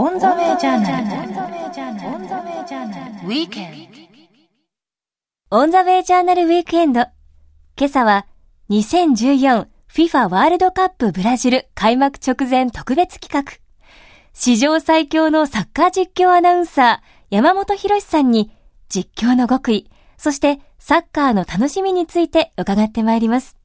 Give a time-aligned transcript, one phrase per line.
[0.00, 1.06] オンザウェイジャーナル。
[1.06, 2.14] オンザウェイジャーナル。
[2.14, 3.26] オンザウェイジャーナル。
[3.26, 3.88] ウィークエン
[5.50, 5.56] ド。
[5.56, 7.00] オンザウェイジャーナルウィークエンド。
[7.76, 8.26] 今朝は
[8.70, 13.58] 2014FIFA ワールドカップブラジル開幕直前特別企画。
[14.34, 18.52] 史上最強のサッカー実況アナウンサー山本博さんに
[18.88, 23.56] 実況の極意、そしてサッカーの楽しみについて伺ってまいります。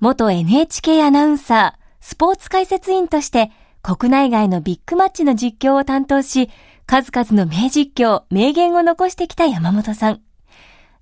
[0.00, 3.50] 元 NHK アナウンサー、スポーツ解説員として
[3.86, 6.50] 国内外のビッグマッチの実況を担当し、
[6.86, 10.22] 数々の名実況、名言を残してきた山本さん。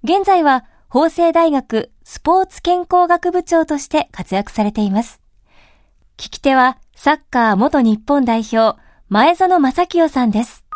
[0.02, 5.22] 現在は法政大学スポーツ健康学部長として活躍されています。
[6.18, 8.78] 聞き手はサッカー元日本代表、
[9.08, 10.66] 前園正清さんです。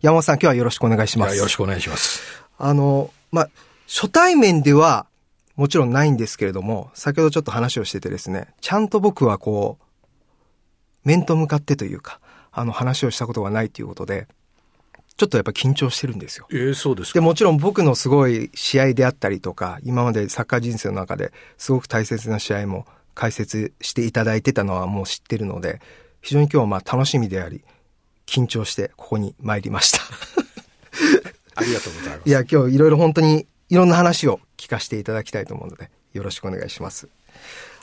[0.00, 1.36] 山本さん、今日はよろしくお願いします。
[1.36, 2.22] よろしくお願いします。
[2.56, 3.50] あの、まあ、
[3.86, 5.04] 初対面では
[5.54, 9.84] もちろんないんですけれども、先ほどちょっと話をしててですね、ちゃんと僕はこう、
[11.04, 12.20] 面と向かってというか、
[12.50, 14.28] あの話をしたことがないということで、
[15.16, 16.46] ちょっとやっぱ緊張してるんですよ。
[16.50, 25.80] ええー、そうですで、もちろん僕のすごい試合であったりとか、今までサッカー人生の中ですごく大切な試合も解説していただいてたのはもう知ってるので、
[26.22, 27.62] 非常に今日はまあ楽しみであり、
[28.26, 29.98] 緊張してここに参りました
[31.56, 32.28] ありがとうございます。
[32.28, 37.08] いや、今日いろいろ本当にいろんな話を聞かせていただきたいと思うので、よろしくお願いします。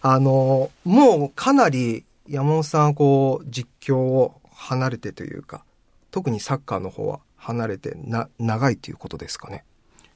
[0.02, 5.64] あの、もうかなり山本さんこう実況を離れてというか
[6.12, 9.64] 特にサッカーの方は離れてな長いということですかね。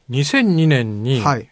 [0.09, 1.49] 2002年に、はい、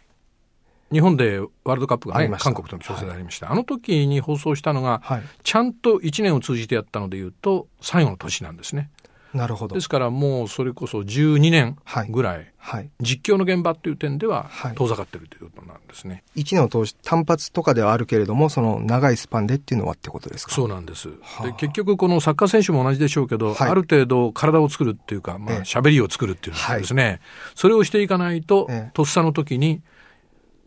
[0.91, 8.89] 日本でワールドカップが、ね、韓国との調整でありました、はい、あの時に放送したのが、はい、ちゃんと1年を通じてやったのでいうと最後の年なんですね
[9.33, 9.75] なるほど。
[9.75, 11.77] ですからもうそれこそ12年
[12.09, 16.23] ぐらい、はい、実況の現場っていう点では遠ざかってるということなんですね。
[16.35, 20.53] 1年を通し単発とかではあるけれども、その長いスパンでっていうのはってことですか？
[20.53, 21.09] そうなんです。
[21.21, 27.19] はあ、で結局このサッカー選手も同じでしょうけど、はい、ある程度体を作るっていうか、まあ喋りを作るっていうのですね、はい、
[27.55, 29.81] それをしていかないと、ええ、とっさの時に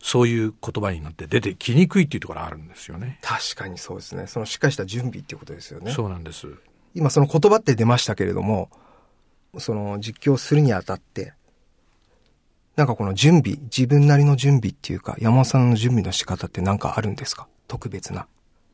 [0.01, 3.19] そういう言葉になって出てきにくいっていうところあるんですよね。
[3.21, 4.27] 確かにそうですね。
[4.27, 5.91] そのしっかりした準備っていうことですよね。
[5.91, 6.47] そうなんです。
[6.95, 8.69] 今その言葉って出ましたけれども、
[9.59, 11.33] その実況するにあたって、
[12.75, 17.47] なんかこの準備、自分なりの準備っていうか、山本さんの準備の仕方って何かあるんですか？
[17.67, 18.27] 特別な。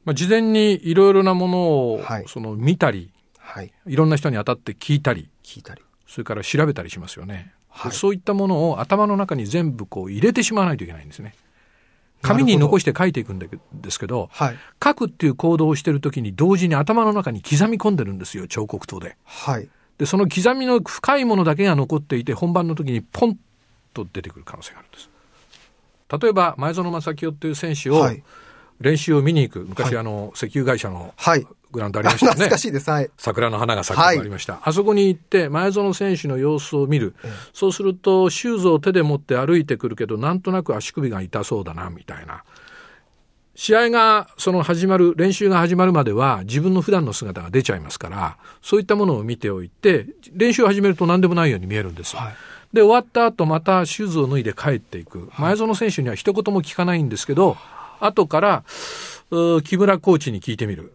[0.05, 5.81] まあ、事前にいろいろなものを、はい、その見たり、はい、いろんな人に当たって聞いたり、聞いたり。
[6.07, 7.53] それから調べたりしますよね。
[7.69, 11.35] はい、そういったものを頭の中に全部こう入れてしまわないといけないんですね。
[12.21, 13.49] 紙に残して書いていくんで
[13.89, 19.17] すけど、はい、書くっていう行動をしてるときに同時に頭の中に刻み込んでるんですよ、彫刻刀で。
[19.25, 19.67] はい。
[19.97, 23.37] で、その刻みの深いものだけが残っていて、本番の時にポン
[23.93, 25.09] と出てくる可能性があるんです。
[26.19, 28.09] 例えば、前園正清っていう選手を、
[28.79, 31.13] 練習を見に行く、昔、あの、石油会社の、
[31.71, 32.31] グラウンドありましたね。
[32.31, 32.89] 懐かしいです。
[32.89, 33.09] はい。
[33.17, 34.53] 桜の花が咲くありました。
[34.53, 37.15] はい、あそこに行って、前園選手の様子を見る。
[37.53, 42.43] そうすると、シューズを手で持って歩いてくるけど、なんとなく足首が痛そうだな、みたいな。
[43.55, 52.21] 試合が、その始まる、練習が始まるまでは、自分の普段の姿が出ちゃいますから、そういったものを見ておいて、練習を始めると何でもないように見えるんですよ。
[52.21, 52.33] はい
[52.73, 55.29] で、終わった後、またシューズを脱いで帰っていく。
[55.37, 57.57] 前園選手には一言も聞かないんですけど、
[57.99, 58.63] 後から、
[59.63, 60.93] 木村コーチに聞いてみる。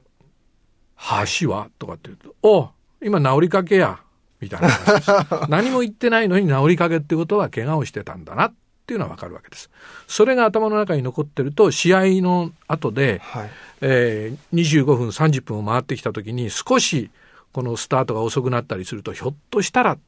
[0.97, 2.71] 足はとかって言うと、お
[3.03, 4.01] 今治りかけや。
[4.39, 8.55] みたいな話 何も言ってないのに治りかけってことは怪我をしてたんだなっ
[8.87, 9.71] ていうのはわかるわけです。
[10.07, 17.11] それが頭の中に残ってると、試合の後で、はい、えー、25分、30分を回ってきた時に少し
[17.53, 19.99] このスタートが遅くなったりすると、ひょっとしたら、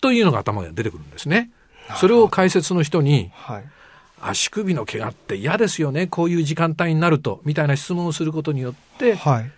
[0.00, 1.50] というのが頭に出てくるんですね。
[1.96, 3.64] それを解説の人に、はい
[4.26, 9.50] 足首の怪我って嫌ですよね、こういう時間帯になると、みたいな質問をすることによって、はい、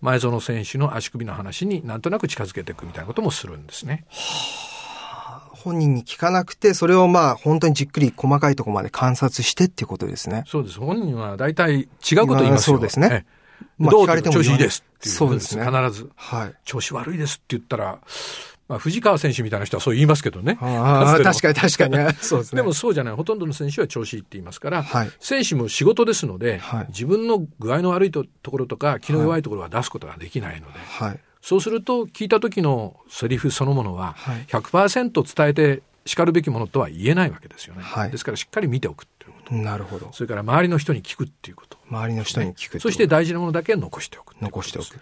[0.00, 4.04] 前園選手の足首の話になんとなく近づけていくみたいなこともするんですね。
[4.10, 10.42] はあ、本人に聞かなくて、それをまあ本当にじっくり細かいところまで観察してっていうことですね。
[10.48, 10.80] そうです。
[10.80, 11.86] 本人は大体違う
[12.26, 12.76] こと言いますよ。
[12.76, 13.24] そうですね。
[13.78, 15.64] まあ、どう調子いいですっていうそうですね。
[15.64, 16.10] 必ず。
[16.16, 16.54] はい。
[16.64, 17.98] 調子悪いですって言ったら、
[18.72, 20.56] まあ、藤川選手みたいな人はそう言いますけどね。
[20.62, 21.96] あ確かに確かに。
[22.22, 22.62] そうですね。
[22.62, 23.14] でもそうじゃない。
[23.14, 34.16] ほとんどの選手は調子いいって言いますから、はい、選手も仕事ですので、はい、自分の具合の悪いところとか、気の弱いところは出すことができないので、はい、そうすると聞いた時のセリフそのものは
[34.48, 37.82] 100%伝えて叱るべきものとは言えないわけですよね。
[37.82, 39.54] はい、ですからしっかり見ておくっていうこと。
[39.54, 40.08] なるほど。
[40.12, 41.76] それから周りの人に聞くっていうこと。
[41.90, 44.98] 周りの人に聞く、そして大事なものだけ残しておく残しておく。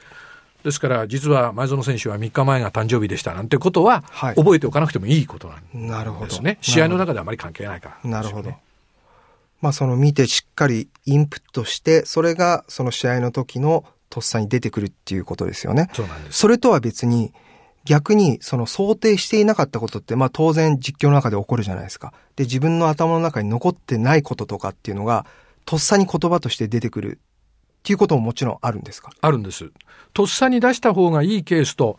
[0.65, 4.03] ですから、実は前園選手は3日前が誕生日でしたなんてことは、
[4.37, 5.89] 覚えておかなくてもいいことなんですね。
[5.89, 6.37] なるほど。
[6.61, 8.53] 試合の中ではあまり関係ないから、なるほど。
[9.61, 15.89] まあ、その見てしっかりインプットして、それがその試合の時のとっさに出てくるっていうことですよね。
[15.93, 16.39] そうなんです。
[16.39, 17.33] それとは別に、
[17.85, 22.13] 逆にその想定していなかったことって、まあ当然実況の中で起こるじゃないですか。
[22.37, 25.27] で、自分の頭の中に残ってないこととかっていうのが、
[25.65, 27.21] とっさに言葉として出てくる
[27.81, 29.11] っていうことももちろんあるんですか？
[29.21, 29.71] あるんです。
[30.13, 31.99] とっさに出した方がいいケースと、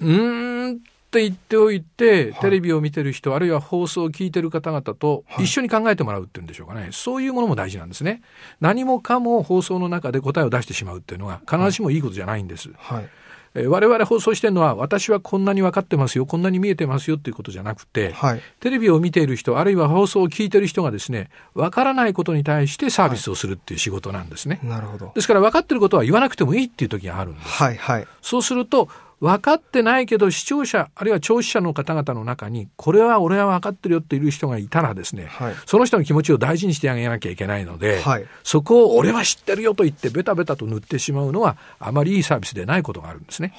[0.00, 0.76] うーんっ
[1.10, 6.88] て言っておいて、はいテレビを見てる人、あるいは放送を聞いてる方々とはい一緒に考えてもらうっていうんでしょうかね。
[6.92, 8.22] そういうものも大事なんですね。
[8.60, 12.70] 何もかも放送の中で答えを出してしまうっていうのは必ずしもいいことじゃないんです。
[12.76, 13.08] はい。
[13.54, 18.42] えー我々放送してるのは、私はこんなに分かってますよ、こんなに見えてますよっていうことじゃなくて、はい。
[18.60, 24.58] テレビを見ている人、あるいは放送を聞いている人がですね、分からないことに対してサービスをするっていう仕事なんですね。
[24.62, 25.12] なるほど。
[25.14, 27.48] ですから分かってることは言わなくてもいいっていう時があるんです。
[27.48, 28.06] はい、はい。
[28.22, 28.88] そうすると、
[29.24, 35.54] 分かってないけど視聴者、あるいは聴取者の方々の中に、これは俺は分かってるよっている人がいたらですね、はい。
[35.64, 38.26] その人の気持ちを大事にしてあげなきゃいけないので、はい。
[38.42, 43.54] そこを俺は知ってるよと言ってベタベタと塗ってしまうのは、あまりいいサービスでないことがあるんですね。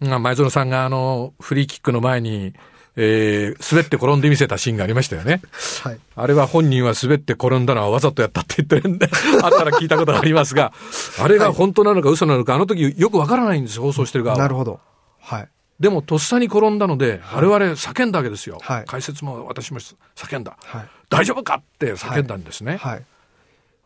[0.00, 2.52] まあ前園さんがあの、フリーキックの前に、
[2.96, 5.40] えー滑って転んでみせたシーンがありましたよね。
[5.82, 5.98] はい。
[6.16, 9.08] あれは本人は滑って転んだのはわざとやったって言ってるんで、
[9.42, 10.72] 後から聞いたことがありますが、
[11.20, 14.80] あれが本当なのか嘘なのか、あの時よくわからないんです、放送してる側はなるほど。
[15.20, 15.48] はい。
[15.80, 18.58] でも、とっさに転んだので、我々叫んだわけですよ。
[18.62, 20.56] はい解説も私も叫んだ。
[20.64, 20.88] はい。
[21.10, 22.76] 大丈夫かって叫んだんですね。
[22.76, 23.04] はい。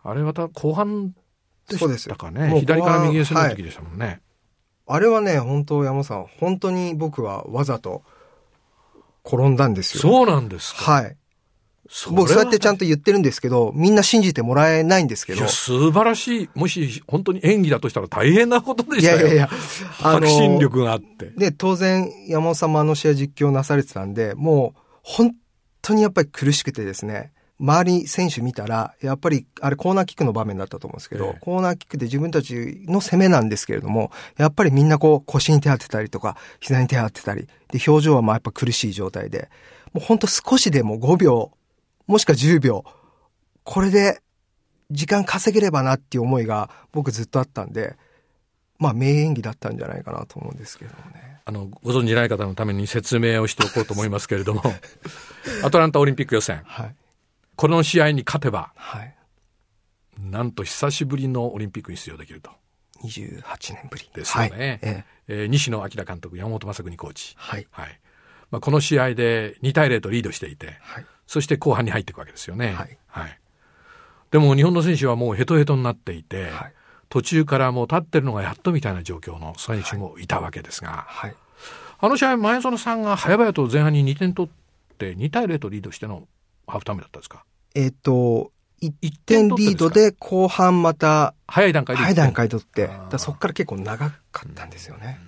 [0.05, 1.14] あれまた後半
[1.69, 2.60] でしたかね。
[2.60, 4.20] 左から右へ攻めはいる時でしたもんね。
[4.87, 8.02] あれはね、本当山本さん、本当に僕はわざと
[9.29, 10.01] 転んだんですよ。
[10.01, 10.93] そうなんですか。
[10.93, 11.17] はい。
[11.91, 15.49] そ僕そうやってちゃんと言ってるんですけど、みんな信じてもらえないんですけどいや、。
[15.49, 16.51] 素晴らしい。
[16.55, 19.19] もし本当に演技だとしたら大変なことでしたよ。
[19.19, 19.51] いやいやいや、
[20.01, 21.31] 迫真力があって。
[21.37, 25.35] で、当然、山本さんもあの試合実況なされてたんで、もう、本
[25.81, 39.50] 当にやっぱり苦しくてですね、周り選手見たら、やっぱり、あれコーナーキックの場面だったと思うんですけど、ええコーナーキックで自分たちの攻めなんですけれども、やっぱりみんなこう腰に手当てたりとか、膝に手当てたり、で、表情はまあやっぱ苦しい状態で、
[39.93, 41.50] もう本当少しでも5秒、
[42.06, 42.84] もしくは10秒、
[43.64, 44.22] これで
[44.90, 47.96] 時間稼げればなっていう思いが僕ずっとあったんで、
[48.78, 51.40] まあ名演技だったんじゃないかなと思うんですけどもね。
[51.44, 54.62] あの、ご存じない方のために説明をしておこうと思いますけれども、
[55.64, 56.94] アトランタオリンピック予選、はい。
[57.58, 59.14] この試合に勝てば、はい。
[60.19, 62.50] なんと久しぶりのオリンピックに出場できると。
[63.02, 63.43] 28
[63.75, 64.08] 年ぶり。
[64.14, 64.49] ですよね。
[64.50, 64.58] はい。
[64.60, 67.34] えええー西野明監督、山本昌邦コーチ。
[67.37, 67.66] はい。
[67.72, 68.00] はい。
[68.52, 71.06] まあ、この試合で2対0とリードしていて、はい。
[71.26, 72.72] そして後半に入っていくわけですよね。
[73.08, 73.38] はい。
[74.31, 76.72] でも日本の選手はもうヘトヘトになっていて、はい。
[77.08, 81.34] 途中からもう立ってるのがやっとみたいな状況の選手もいたわけですが、はい。
[81.99, 86.28] あの試合、前園さんが早々と前半に2点取って、2対0とリードしての
[86.66, 87.44] ハーフタイムだったんですか？
[87.75, 95.19] えっ、と、1 1点リードで後半また早い段階で早い段階取って、だそこから結構長かったんですよね。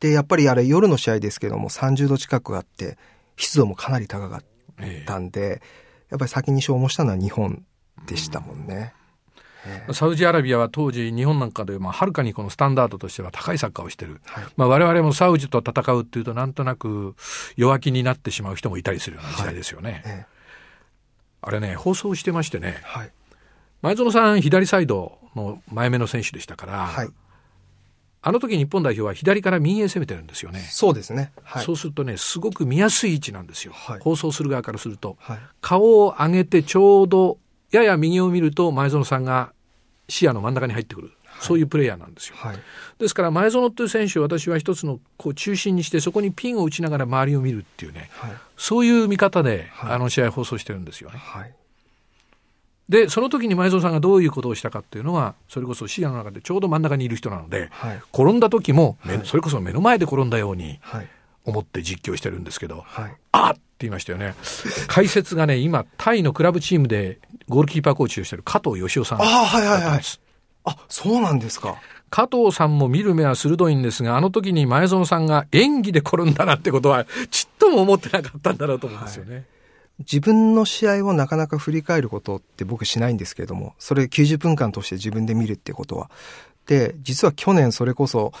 [0.00, 2.98] で、やっぱりあれ夜の試合ですけども30度近くあって、
[3.36, 4.44] 湿度もかなり高かっ
[4.80, 5.62] ええたんで、
[6.10, 7.64] やっぱり先に消耗したのは日本
[8.06, 8.94] でしたもんね。
[9.92, 14.20] サウジアラビアは当時日本なんかでまあはるかにこのスタンダードとしては高いサッカーをしてる。
[14.24, 14.44] はい。
[14.56, 17.14] まあ我々もサウジと戦うっていうとなんとなく
[17.56, 20.02] 弱気になってしまう人もいたりするような時代ですよね。
[20.06, 20.37] ええ
[21.40, 23.10] あれね、放送してましてね、はい。
[23.82, 27.08] 前園さん左サイドの前目の選手でしたから、はい。
[28.20, 30.58] あの時日本代表は左から右へ攻めてるんですよね。
[30.58, 31.32] そうですね。
[31.44, 31.64] はい。
[31.64, 33.72] そうするとね、すごく見やすい位置なんですよ。
[33.72, 35.16] はい放送する側からすると。
[35.20, 35.38] はい。
[35.60, 37.38] 顔を上げてちょうど、
[37.70, 39.52] やや右を見ると前園さんが
[40.08, 41.12] 視野の真ん中に入ってくる。
[41.40, 42.36] そういうプレイヤーなんですよ。
[42.36, 42.58] はい。
[42.98, 48.32] ですから前園という選手を私は一つのこう中心にしてそこにピンを打ちながら周りを見るっていうね、はい。
[48.56, 51.18] そういう見方ではいあの試合放送してるんですよね。
[51.18, 51.52] はい。
[52.88, 58.00] で、その時に前園さんがどういうことをしたかっていうのは、それこそ視野の中でちょうど真ん中にいる人なので、はい。
[58.14, 61.08] 転んだ時も、目はいそれこそ目の前で転んだようにはい。
[61.44, 63.16] 思って実況してるんですけど、はい。
[63.32, 64.34] あっって言いましたよね。
[64.88, 70.02] 解説がね、今、タイのクラブチームでゴールキーパーコーチをしてる加藤義雄さんああ、はいはんで。
[70.02, 70.20] す。
[70.70, 71.80] あ、そうなんですか。
[72.10, 79.44] 加藤さんも見る目は鋭いんですが、あの時に前園さんが演技で転んだなってことは、ちっとも思ってなかったんだろうと思うんですよね。
[79.98, 86.10] 自分の試合をなかなか振り返ることって僕しないんですけれども、それ90分間として自分で見るってことは。
[86.66, 88.32] で、実は去年それこそ、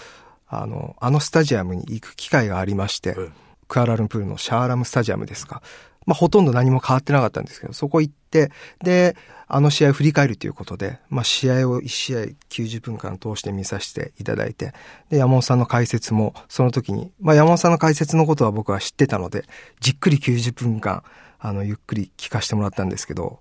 [0.48, 3.32] あの、あのスタジアムに行く機会がありまして、うん
[3.68, 5.62] クアラルンプールのシャーラムスタジアムですか。
[6.06, 8.50] まあ、ほとんど何も変わってなかったんですけど、そこ行って、
[8.82, 9.14] で、
[9.50, 12.18] あの試合を振り返るということで、まあ、試合を1試合
[12.50, 14.74] 90分間通して見させていただいて、
[15.08, 19.46] で、山本さんの解説も、その時に、まあ、山本さんの解説のことは僕は知ってたので、
[19.80, 21.02] じっくり90分間、
[21.38, 23.40] あの、ゆっくり聞かせてもらったんですけど、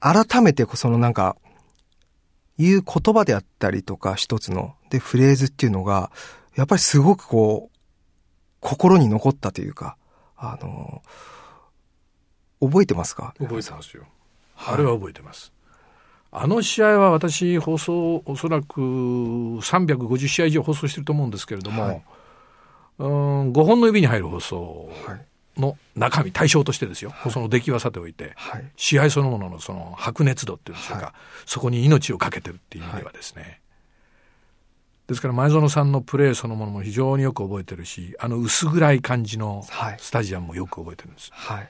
[0.00, 1.36] 改めてそのなんか、
[2.56, 6.10] いう言葉であったりとか、一つの、で、フレーズっていうのが、
[6.56, 7.76] やっぱりすごくこう、
[8.60, 9.96] 心に残ったというか、
[10.36, 11.02] あの、
[12.60, 13.34] 覚えてますか？
[13.38, 14.04] 覚えてますよ。
[14.66, 15.52] あれは覚えてます。
[16.32, 22.02] あの試合は私、放送、おそらく350試合以上放送してると思うんですけれども、はい
[22.98, 25.26] うん5本の指に入る放送はい。
[25.56, 28.64] の中身、対象としてですよ、放送の出来はさておいて、はい。
[28.76, 31.14] 試合そのもののその白熱度っていうんでしょうか、は
[31.46, 33.60] そこに命をかけてるっていう意味ではですね、
[35.08, 41.30] ですから前園さんのプレーそのものも非常によく覚えてるし、あの薄暗い感じのはいスタジアムもよく覚えてるんです。
[41.32, 41.68] はい。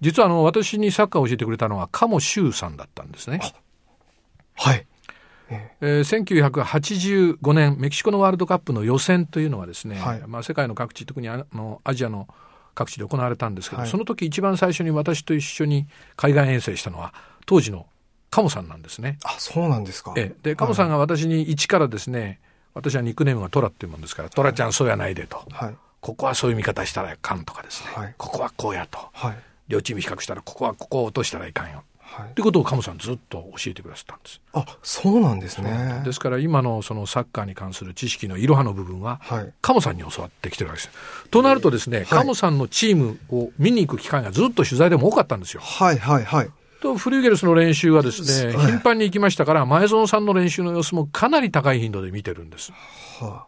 [0.00, 3.40] 実はあの私にサッカーを教えてくれたのは鴨修さんだったんですね。
[4.54, 4.86] はい。
[5.48, 12.26] えー1985年メキシコのワールドカップの予選というのはですね、はいまあ、世界の各地特にあのアジアの
[12.74, 15.86] 各地で行われたんですけど、はいその時一番最初に私と一緒に
[16.16, 17.14] 海外遠征したのは
[17.46, 17.86] 当時の
[18.30, 19.18] 鴨さんなんですね。
[19.24, 20.12] あ、そうなんですか。
[20.16, 22.40] ええで鴨さんが私に一からですね
[22.74, 25.74] 私はニックネームがトラっていうもんですから「トラちゃんそうやないで」とはい。
[26.00, 29.36] 「ここはそういう見方したらいかん」とかですね、はいここはこうやとはい。
[29.68, 32.34] 両チーム比較したらここはここを落としたらいかんよはいっ。
[32.34, 34.40] てことを鴨さんずっと教えてくださったんです。
[34.52, 36.02] あ、そうなんですね。
[36.04, 39.52] ですから今のそのサッカーに関する知識のいろはの部分は、はい。
[39.60, 41.28] 鴨さんに教わってきてるわけです。
[41.30, 45.60] となるとですね、鴨さんのチームを見に行く機会がずっと取材でも多かったんですよ。
[45.62, 46.50] はい、はい、はい。
[46.80, 52.72] と、フリューゲルスの練習はですね、はい頻繁に行きましたから、前園さんの練習の様子もかなり高い頻度で見てるんです。
[53.20, 53.46] は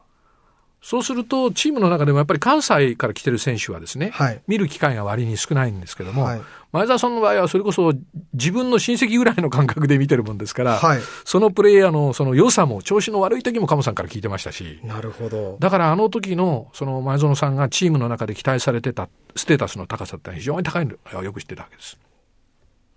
[0.81, 7.95] そうすると、チームの中でもやっぱり関西から来てる選手はですね、はい見る機会が割に少ないんですけども、はい前澤さんの場合はそれこそ
[8.35, 15.57] 自分の親戚ぐらいの感覚で見てるもんですから、はいそのプレイヤーのその良さも調子の悪い時も鴨さんから聞いてましたし、なるほど。
[15.59, 21.99] だからあの時のその前園さんがチームの中で期待されてたステータスの高さってのは非常に高いのをよく知ってたわけです。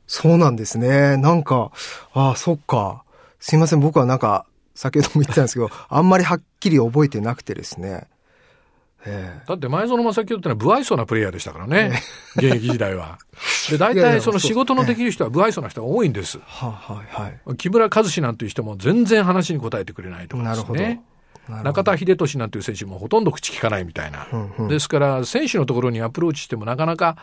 [0.05, 1.15] そうなんですね。
[1.15, 1.71] なんか、
[2.13, 3.03] ああ、そっか。
[3.39, 4.45] すいません、僕はなんか、
[4.75, 8.07] 先ほども言ってたんですけど、 あんまりはっきり覚えてなくてですね。
[9.03, 12.01] えだって前園正清ってのは不愛想なプレイヤーでしたからね、
[12.35, 13.17] 現役時代は。
[13.69, 16.37] で、大体その仕事のできる人は不愛想な人が多いんです。
[16.37, 17.57] えはい、はい。
[17.57, 20.71] 木村和志なんていう人も全然話に答えてくれないとかです。
[20.73, 21.01] ね。
[21.49, 24.27] 中田英寿なんていう選手もほとんど口聞かないみたいな。
[24.31, 27.17] うんうんですから、選手のところにアプローチしてもなかなか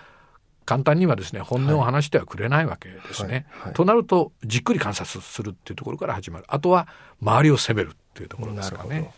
[0.69, 3.47] 簡単にはですね、本音を話してはくれないわけですね。
[3.49, 6.45] はいはいとなると、じっくり観察するっていうところから始まる。
[6.47, 6.89] あとは、
[7.23, 9.11] 周りを攻めるっていうところですかね。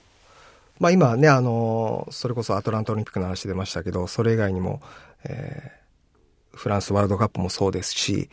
[0.79, 4.81] まあ今ね、あの、それこそアトランタオリンピックの話出ましたけど、それ以外にも、
[5.25, 5.81] えー
[6.53, 8.29] フランスワールドカップもそうですし、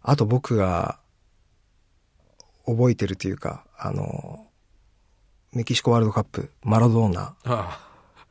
[0.00, 0.98] あと僕が
[2.64, 4.46] 覚えてるというか、あの、
[5.52, 7.80] メキシコワールドカップ、マラドーナ、あ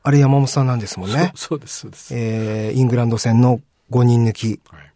[0.04, 1.32] あれ山本さんなんですもんあね。
[1.36, 2.15] そうそうです、そうです。
[2.15, 3.60] えーイングランド戦の
[3.96, 4.60] 5人抜き。
[4.70, 4.92] はい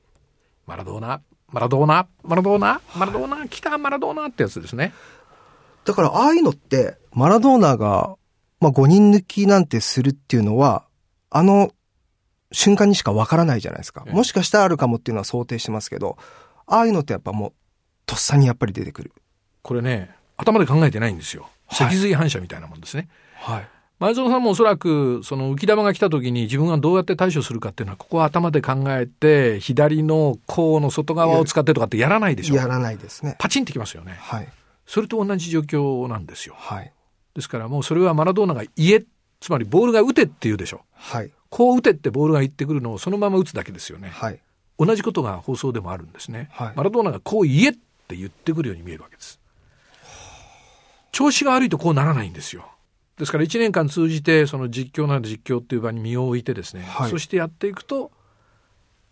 [0.66, 4.94] マラドーナ、マラドーナ、マラドーナ、マラドーナ、来た、マラドーナってやつですね。
[5.84, 8.18] だからああいうのって、マラドーナが、
[8.60, 10.86] まあ5人抜きなんてするっていうのは、
[11.32, 11.72] あの
[12.52, 14.04] 瞬間にしかわからないじゃないですか。
[14.06, 16.18] ええもしかしたらあるかもっていうのは想定してますけど、
[16.68, 17.54] ああいうのってやっぱもう、
[18.06, 19.12] とっさにやっぱり出てくる。
[19.64, 21.44] これね、頭で考えてないんですよ。
[21.66, 23.08] はい脊髄反射みたいなもんですね。
[23.36, 23.70] はい。
[24.00, 32.56] 前園さんもおそらく、その浮き玉が来た時に自分がどうやって対処するかっていうのは、ここは頭で考えて、左の甲の外側を使ってとかってやらないでしょ。
[32.56, 33.36] やらないですね。
[33.40, 34.16] パチンってきますよね。
[34.20, 34.48] はい。
[34.86, 36.56] それと同じ状況なんですよ。
[36.58, 36.94] はい。
[37.36, 39.04] ですからもうそれはマラドーナが言え、
[39.42, 40.82] つまりボールが打てって言うでしょ。
[40.94, 41.32] はい。
[41.50, 44.10] こう打てってボールが言ってくるのをそのまま打つだけですよね。
[44.10, 44.40] はい。
[44.78, 46.48] 同じことが放送でもあるんですね。
[46.52, 47.74] はいマラドーナがこう言えっ
[48.08, 49.42] て言ってくるように見えるわけです。
[51.12, 52.66] 調子が悪いとこうならないんですよ。
[53.20, 58.12] ですから1年間通じてその実況なら実況っていう場に身を置いてですね、はいそしてやっていくと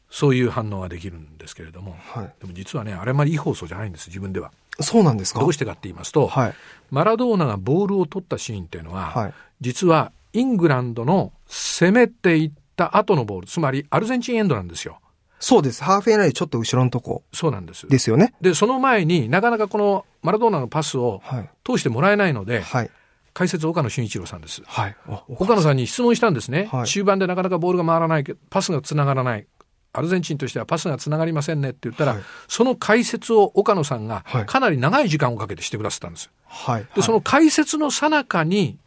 [0.09, 2.33] そういう反応ができるんですけれども、はい。
[2.39, 4.51] でも実はねあれあまりいい放送じゃないんです自分では。
[4.79, 5.41] そうなんですか？
[5.41, 6.53] どうしてかって言いますと、はい。
[6.89, 9.33] マラドーナがボールを取ったシーンっていうのは、はい。
[9.59, 14.99] 実はイングランドの攻めていった後のボールつまりアルゼンチンエンドなんですよ。
[15.39, 15.83] そうです。
[15.83, 17.87] ハーフエラインちょっと後ろのとこそうなんです。
[17.87, 18.33] ですよね。
[18.39, 21.49] で、その前になかなかこのマラドーナのパスをはい。
[21.65, 22.89] 通してもらえないので、はい。
[23.37, 24.63] 解説岡野俊一郎さんです。
[24.65, 24.95] はい。
[25.07, 26.69] あ岡野さんに質問したんですね。
[26.71, 29.45] はい中盤でなかなかボールが回らないパスが繋がらない。
[29.93, 36.31] アルゼンチンとしてはパスが繋がりませんねって言ったら、はいその解説を岡野さんがはいかなり長い時間をかけてしてくださったんです。
[36.47, 36.87] はい。
[36.95, 38.79] で、その解説の最中に、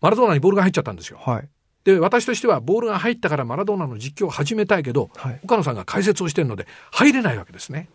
[0.00, 1.20] マラドーナにボールが入っちゃったんですよ。
[1.24, 1.48] はい。
[1.84, 7.88] で、私としてはボールが入ったからマラドーナの実況を始めたいけど、はい岡野さんが解説をしてるので入れないわけですね。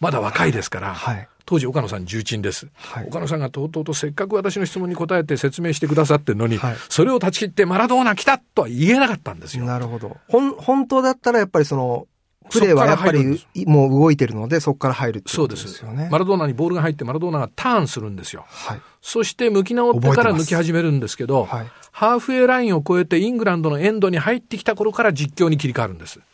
[0.00, 1.28] まだ若いですから、はい。
[1.46, 2.68] 当時岡野さん重鎮です。
[2.76, 9.64] はい岡野さんがとうとうとせっかく私の質問に答えて説明してくださってるのに、はいそれを断ち切ってマラドーナ来たとは言えなかったんですよ。
[9.64, 10.16] なるほど。
[10.28, 12.06] ほん、本当だったらやっぱりその、
[12.50, 15.54] プレーはやっぱりもう動いてるので、そこから入るってことそうで。
[15.54, 16.08] ですすよね。
[16.10, 18.44] マラドーナにボールが入ってマラドーナがターンするんですよ。
[18.48, 18.80] はい。
[19.00, 26.18] そして向き直ってから抜き始めるんですけど、はいハーフウェイラインを越えてイングランドのエンドに入ってきた頃から実況に切り替わるんです。
[26.18, 26.26] なる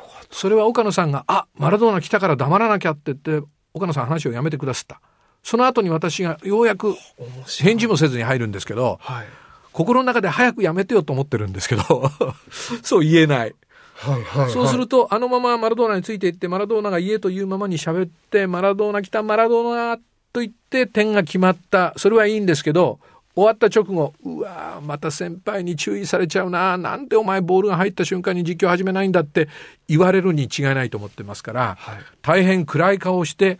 [0.00, 0.28] ほど。
[0.32, 5.00] それは岡野さんが、あ、マラドーナ来たから黙らなきゃって言って、岡野さん話をやめてくださった。
[5.42, 6.94] その後に私がようやく
[7.60, 9.26] 返事もせずに入るんですけど、はい。
[9.72, 11.82] 心の中で早くやめてよと思ってるんですけど、
[12.82, 13.54] そう言えない。
[13.94, 19.96] はいはい、そうすると、あのままマラドーナについていって、マラドーナが家というままに喋って、マラドーナ来た、マラドーナ
[20.32, 21.94] と言って点が決まった。
[21.96, 22.98] それはいいんですけど、
[23.34, 26.76] 終わった直後、うわーまた先輩に注意されちゃうな。
[26.76, 29.48] なんでお前ボールが入った瞬間に実況始めないんだって
[29.88, 33.58] 言われるに違いないと思ってますから、はい大変暗い顔をして、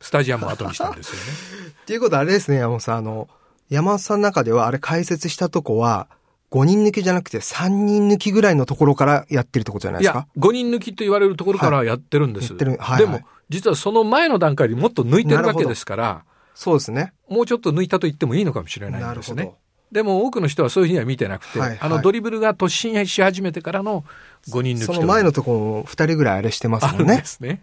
[0.00, 1.72] スタジアムを後にしたんですよね。
[1.82, 2.96] っていうことはあれですね、山本さん。
[2.98, 3.28] あの、
[3.68, 6.08] 山本さんの中ではあれ解説したとこは、
[6.50, 12.50] 5人抜きじゃなくて3人抜きぐらいのところからやってるってことじゃないいやですか、5人抜きと言われるところからやってるんです。
[12.50, 17.12] やってるはいでもはい、実はその前の段階にもっと抜いてるわけですから、そうですね。
[17.28, 19.54] もうちょっと抜いたと言ってもいいのかもしれないんですね。
[19.90, 24.04] でも多くの人はそういうふうには見てなくて、はいはいあのドリブルが突進し始めてからの
[24.48, 27.24] 5人抜きとその前のところも2人ぐらいあれしてますもんねで。
[27.24, 27.62] すね。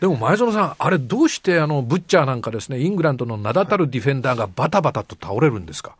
[0.00, 5.96] でも前園さん、あれどうしてあのブッチャーなんかですね、イングランドの名だたるディフェンダーがバタバタと倒れるんですか？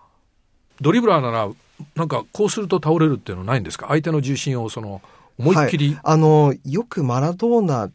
[0.83, 1.49] ドリブラーなら、
[1.95, 3.87] なんかこうすると倒れるっていうのないんですか？
[3.89, 5.01] 相手の重心をその
[5.39, 7.91] 思いっきり、はい、あの、よくマラドーナ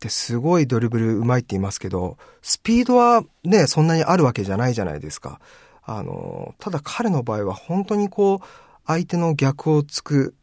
[0.00, 5.40] ってすごいドリブルうまいって言いますけど、スピードはね、そんなにあるわけじゃないじゃないですか。
[5.82, 8.46] あの、ただ彼の場合は本当にこう、
[8.86, 10.34] 相手の逆をつく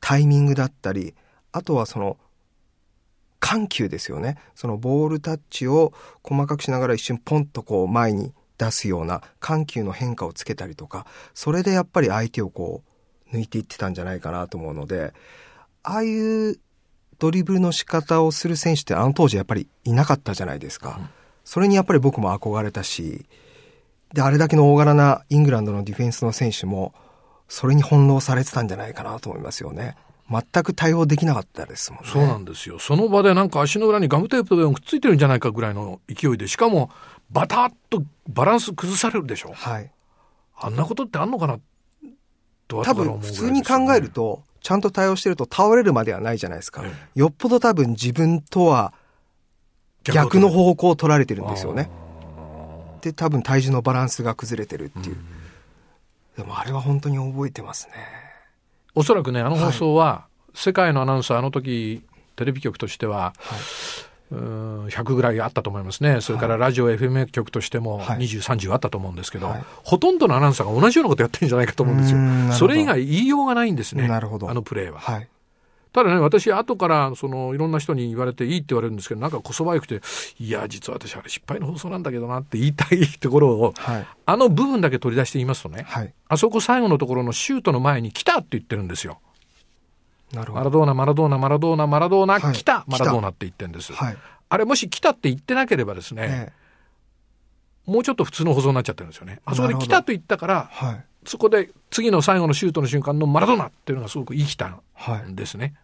[0.00, 1.14] タイミングだったり、
[1.52, 2.18] あとはその、
[3.38, 4.38] 緩急ですよね。
[4.56, 5.92] そのボールタッチを
[6.24, 12.82] 細かくしながら一瞬ポンとこう前に出すような緩急の変化をつけたりとか、それでやっぱり相手をこ
[13.32, 15.14] う抜いていってたんじゃないかなと思うので、
[15.84, 16.58] ああいう
[17.18, 21.10] ドリブルの仕方をする選手ってあの当時やっぱりいなかったじゃないですか。
[21.44, 23.26] それにやっぱり僕も憧れたし、
[24.12, 26.94] で、あれだけの大柄なイングランドのディフェンスの選手も、
[27.48, 29.96] それに翻弄されてたんじゃないかなと思いますよね。
[30.28, 32.10] 全く対応できなかったですもんね。
[32.10, 32.78] そうなんですよ。
[32.78, 36.90] その場でなんか足の裏にガムテープでもくっついてるんじゃないかぐらいの勢いで、しかも
[37.30, 39.52] バタッとバランス崩されるでしょ。
[39.52, 39.90] はい。
[40.56, 41.58] あんなことってあんのかな
[42.66, 46.82] と多後から思うぐらいですよね分普通に考えると、ちゃんと対応してると倒れるまではないじゃないですか。
[46.84, 48.94] えよっぽど多分自分とは
[50.02, 51.88] 逆の方向を取られてるんですよね。
[53.00, 55.16] で、多分体重のバランスが崩れてるっていう。
[56.36, 57.92] でもあれは本当に覚えてますね。
[58.96, 62.02] おそらくね、あの放送は、世界のアナウンサー、あの時、
[62.34, 63.34] テレビ局としては、
[64.30, 66.20] うーん100ぐらいあったと思いますね。
[66.20, 74.08] それからラジオ FM 局としてもはい20、30あったと思うんですけど、はいほとんどのアナウンサーが同じようなことやってるんじゃないかと思うんですよそれ以外言いようがないんですね。
[74.08, 74.98] なるほどあのプレーは。
[74.98, 75.28] はい。
[75.96, 80.02] ただね、私、後から、その、いろんな人に言われていいって言われるんですけど、なんかこそばよくて、
[80.38, 84.06] いや、実は私、あれ失敗の放送なんだけどなって言いたいところを、はい。
[84.26, 86.12] あの部分だけ取り出して言いますとね、はい。
[86.28, 89.20] あそこ最後のところのシュートの前に来たって言ってるんですよ。
[90.32, 90.58] なるほど。
[90.58, 93.92] マラドーナ、マラドーナ、マラドーナ、マラドーナ、はい来たマラドーナって言ってるんです。
[93.92, 94.16] はい。
[94.48, 96.66] あれもし来たって言ってなければですね、ええ
[97.90, 99.40] もうちょっと普通の放送になっちゃってるんですよね。
[99.44, 101.04] あそこで来たと言ったから、はい。
[101.24, 105.30] そこで次の最後のシュートの瞬間のマラドーナっていうのがすごく生きたはい。
[105.30, 105.74] んですね。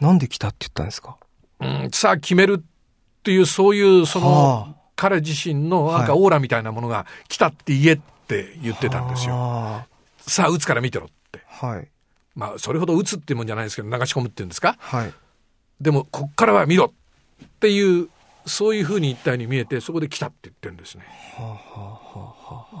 [0.00, 1.18] なんで来たって言ったんですか？
[1.60, 9.34] うん、さあ決めるっていう、そういう、その、はあ彼自身のなんかはいオーラみたいなものが来たって言えって言ってたんですよ。
[9.36, 9.86] あ
[10.18, 11.42] さあ打つから見てろって。
[11.60, 11.66] あ。
[11.66, 11.88] はい。
[12.38, 14.76] まあ、それほど打つっていうもんじゃないですけど、流し込むっていうんですか？
[14.78, 15.12] はい。
[15.80, 16.94] でも、こっからは見ろ
[17.42, 18.08] っていう、
[18.46, 21.04] そういうふうに言ったように見えて、そこで来たって言ってるんですね。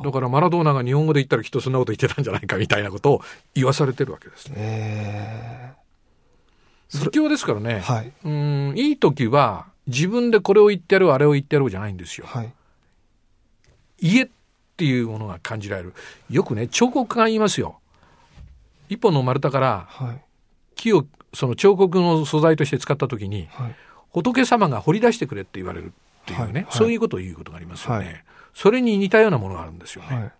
[0.04, 3.22] だからマラドーナが日本語で言ったらきっとそんなこと言ってたんじゃないかみたいなことを
[3.54, 4.54] 言わされてるわけですね。
[4.56, 5.72] え
[6.88, 7.80] 実況ですからねえ。
[7.80, 8.12] はい。
[8.24, 12.26] うん、いい時は自分でこれを言ってやろう、あれを言ってやろうじゃないんですよ。
[12.28, 12.52] はい。
[14.00, 14.28] 家っ
[14.76, 15.94] ていうものが感じられる。
[16.30, 17.80] よくね、彫刻家が言いますよ。
[18.88, 20.22] 一本の丸太からはい。
[20.76, 23.76] 木をその彫刻の素材として使った時に、はい。
[24.10, 28.06] 仏様が掘り出してくれって言われるっていうね、はいはいそういうことを言うことがありますよね。
[28.06, 28.24] はい
[28.58, 30.16] それに似たようなものがあるんですよね。
[30.16, 30.32] はい。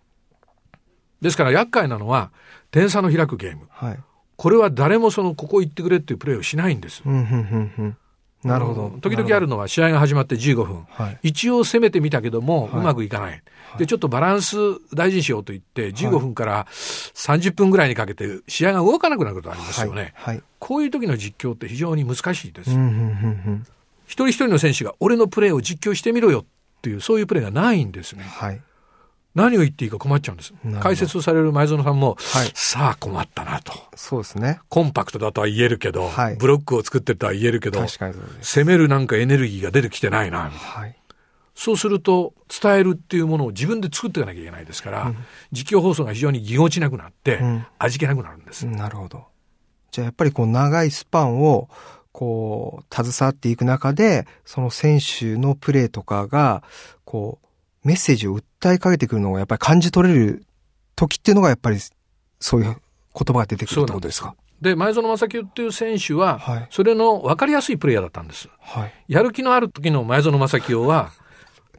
[1.21, 2.31] ですから厄介なのは、
[2.69, 3.67] 点差の開くゲーム。
[3.69, 3.99] はい。
[4.35, 7.01] これは誰もその、ここ行ってくれっていうプレーをしないんです。
[7.05, 7.97] うん、うん、うん、うん。
[8.43, 8.97] なるほど。
[9.01, 10.87] 時々あるのは試合が始まって15分。
[10.89, 11.19] はい。
[11.23, 13.41] 一応攻めてみたけども、はいうまくいかない。
[13.77, 14.55] で、ちょっとバランス
[14.93, 20.13] 大事にしようと言って、15分から30分ぐらいにかけて試合が動かなくなることがありますよね。
[20.15, 20.35] はい。
[20.35, 20.43] はい。
[20.57, 22.71] こういう時の実況って非常に難しいです。
[24.05, 26.45] 一人一人の選手が俺のプレーを実況してみろよっ
[26.81, 28.23] ていう、そういうプレーがないんですね。
[28.23, 28.61] はい。
[29.35, 33.73] 何を言っていいか困っちゃうんです解説をされる前園さんも、はいさあ困ったなと。
[33.95, 34.59] そうですね。
[34.69, 37.85] コンパクトだとは言えるけど、はいブロックを作ってるとは言えるけど。
[38.41, 40.95] 攻めるなんかエネルギーが出てきてないな、みたいなはい。
[41.55, 45.13] そうすると、伝えるっていうものを自分で作っていかなきゃいけないですから、
[45.51, 48.65] 実況放送が非常にぎこちなくなって、うん味気なくなるんです。
[48.65, 49.25] なるほど。
[49.91, 51.69] じゃあやっぱりこう長いスパンを
[52.11, 56.63] こう携わっていく中で、その選手のプレーとかが、
[57.05, 57.45] こう
[57.83, 60.45] メッセージを訴えかけてくるのをやっぱり感じ取れる
[60.95, 61.79] 時っていうのがやっぱり
[62.39, 62.79] そういう言
[63.13, 64.35] 葉が出てくるってことですか？
[64.61, 68.49] で、前園正清っていう選手は、はいそれの分かりやすいプレイヤーだったんです。
[68.59, 68.93] はい。
[69.07, 71.11] やる気のある時の前園正清は、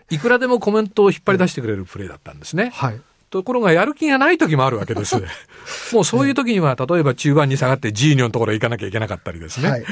[0.09, 2.71] いくらでもコメントを引っ張り出してくれるプレーだったんですね。
[2.75, 3.01] はい。
[3.31, 5.17] ところがやる気がない時もあるわけです。
[5.95, 9.71] もうそういう時には、例えば中盤に下がってジーニョのところへ行かなきゃいけなかったりですね。
[9.71, 9.85] はい。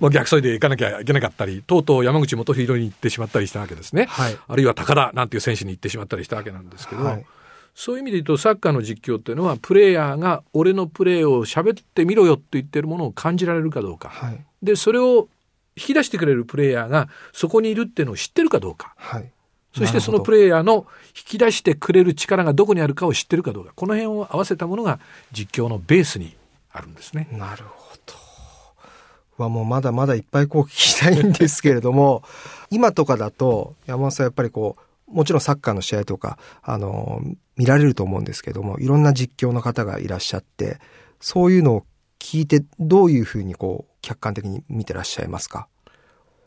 [0.00, 4.06] もう逆走で行かなきゃいけなかったり、とうとう山口元弘に行ってしまったりしたわけですね。
[4.08, 7.26] はいあるいは高田なんていう選手に行ってしまったりしたわけなんですけど、はい
[7.74, 14.10] そういう意味で言うとサッカーの実況っていうのはプレイヤーが俺のプレーを喋ってみろよって言ってるものを感じられるかどうか。
[14.10, 14.44] はい。
[14.62, 15.28] で、それを
[15.76, 18.94] 引き出してくれるプレイヤーがそこにいるっていうのを知ってるかどうか。
[18.96, 19.30] はい。
[19.74, 23.72] そしてそのプレレイヤーの引き出してくれる力がどこにあるかを知ってるかどうか。
[23.74, 25.00] この辺を合わせたものが
[25.32, 26.36] 実況のベースに
[26.72, 27.28] あるんですね。
[27.32, 29.42] なるほど。
[29.42, 32.22] はもうまだまだいっぱいこう聞きたいんですけれども、
[32.70, 34.76] 今とかだと山本さんやっぱりこ
[35.08, 37.22] う、もちろんサッカーの試合とか、あの、
[37.56, 40.78] 見られると思うんですけども、いろんな実況の方がいらっしゃって、
[41.20, 41.86] そういうのを
[42.18, 45.68] 聞いて、どういうふうにこう、客観的に見てらっしゃいますか？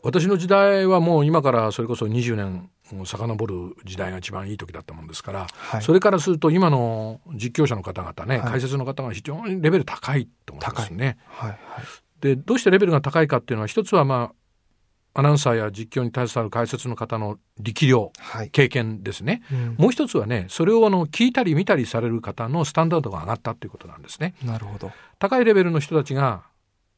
[0.02, 2.70] 私の時代はもう今からそれこそ20年
[3.04, 11.18] 遡る時代が一番いい時だったもんですから、はいそれからすると今の実況者の方々ね、はい解説の方が非常にレベル高いと思いますね。
[11.26, 11.58] はい、はい。
[12.20, 18.50] でどうしてレベルが高いかっていうのは一つはまあアナウンサーや実況に携わる解説の方の力量はい。
[18.50, 19.42] 経験ですね。
[19.50, 24.34] うんもう一つはねそれをあの聞いたり見たりされる方のスタンダードが上がったということなんですね。
[24.44, 24.92] なるほど。
[25.18, 26.44] 高いレベルの人たちが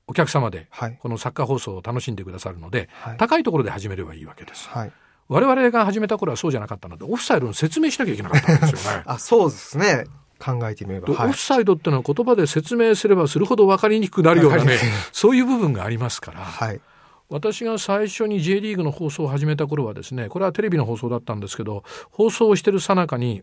[0.09, 0.99] お客様ではい。
[1.01, 3.17] このサッカー放送を楽しんでくださるので、はい。
[3.19, 4.69] 高いところで始めればいいわけです。
[4.69, 4.93] はい。
[5.29, 9.03] 我々が始めた頃はそうじゃなかったので、オフサイドの説明しなきゃいけなかったんですよね。
[9.07, 10.07] あ、そうですね。
[10.39, 11.09] 考えてみれば。
[11.09, 11.39] はいでオフ。
[11.39, 14.79] サイドってのは言葉で説明すればするほど分かりにくくなるようなね
[15.13, 16.81] そういう部分がありますから、はい。
[17.29, 23.43] 私が最初に J リーグの放送を始めた頃はですね、これはテレビの放送だったんですけど、放送をしてる最中に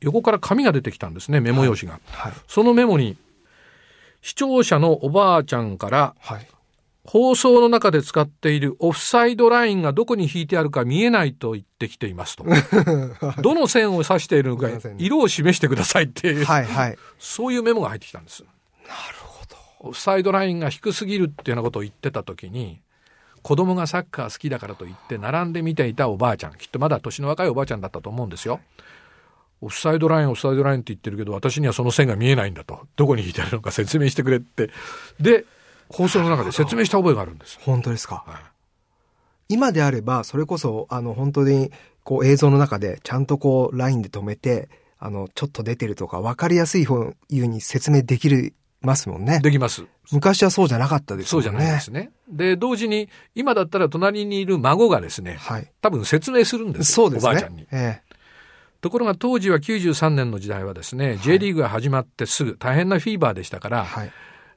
[0.00, 2.00] 横から紙が出てきたんですね、メモ用紙が。
[2.10, 2.32] はい。
[2.46, 3.16] そのメモに、
[4.20, 6.46] 視聴者のおばあちゃんからはい。
[7.06, 12.44] 放送の中で使っているオフサイドラインがどこに引いてあるか見えないと言ってきていますと。
[13.42, 16.64] どの線を指しているのか色を示してくださいっていう、はい。
[16.64, 16.98] はい。
[17.18, 18.42] そういうメモが入ってきたんです。
[18.42, 18.54] なる
[19.18, 19.56] ほど。
[19.80, 22.80] オフサイドラインが低すぎるっていうようなことを言ってた時に、
[23.42, 28.60] 子供がサッカー好きだからと言って並んで見ていたおばあちゃん、きっとまだ年の若いおばあちゃんだったと思うんですよ。
[29.60, 32.80] オフサイドライン、オフサイドラインって言ってるけど、私にはその線が見えないんだと。
[32.96, 34.70] どこに引いてあるのか説明してくれって。
[35.20, 35.44] で、
[35.94, 37.58] 放送の中で説明した覚えがあるんです。
[37.62, 38.24] 本当ですか？
[38.26, 38.42] はい
[39.50, 41.70] 今であれば、それこそ、あの、本当に、
[42.02, 49.40] こう映像の中で、ちゃんとこう、ラインで止めて、あの、ちょっと出てるとか、わかりやすい方いうに説明できる、ますもんね。
[49.40, 49.84] できます。
[50.12, 51.28] 昔はそうじゃなかったですね。
[51.28, 52.10] そうじゃないですね。
[52.26, 55.70] で、同時に、今だったら隣にいる孫がですね、はい。
[55.82, 57.06] 多分説明するんですよ。
[57.06, 57.30] そうですね。
[57.30, 57.66] おばあちゃんに。
[57.70, 58.00] え
[58.80, 64.12] ところが当時は93年の時代はですね、J リーグが始まってすぐ大変なフィーバーでしたから、えはい。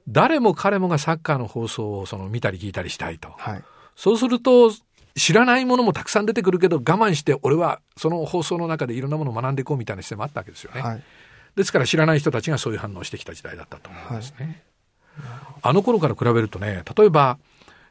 [0.08, 3.30] 誰も彼もがサッカーの放送をその見たり聞いたりしたいと。
[3.38, 3.64] はい。
[3.96, 4.72] そうすると、
[5.16, 10.82] 知らないものもたくさん出てくるけど我慢して俺はその放送の中でいろんなものを学んでいこうみたいな姿勢もあったわけですよね。
[10.82, 11.04] はい。
[11.56, 14.64] ですから知らない人たちがそういう反応をしてきた時代だったと思うんですね。
[15.64, 17.40] あの頃から比べるとね、例えば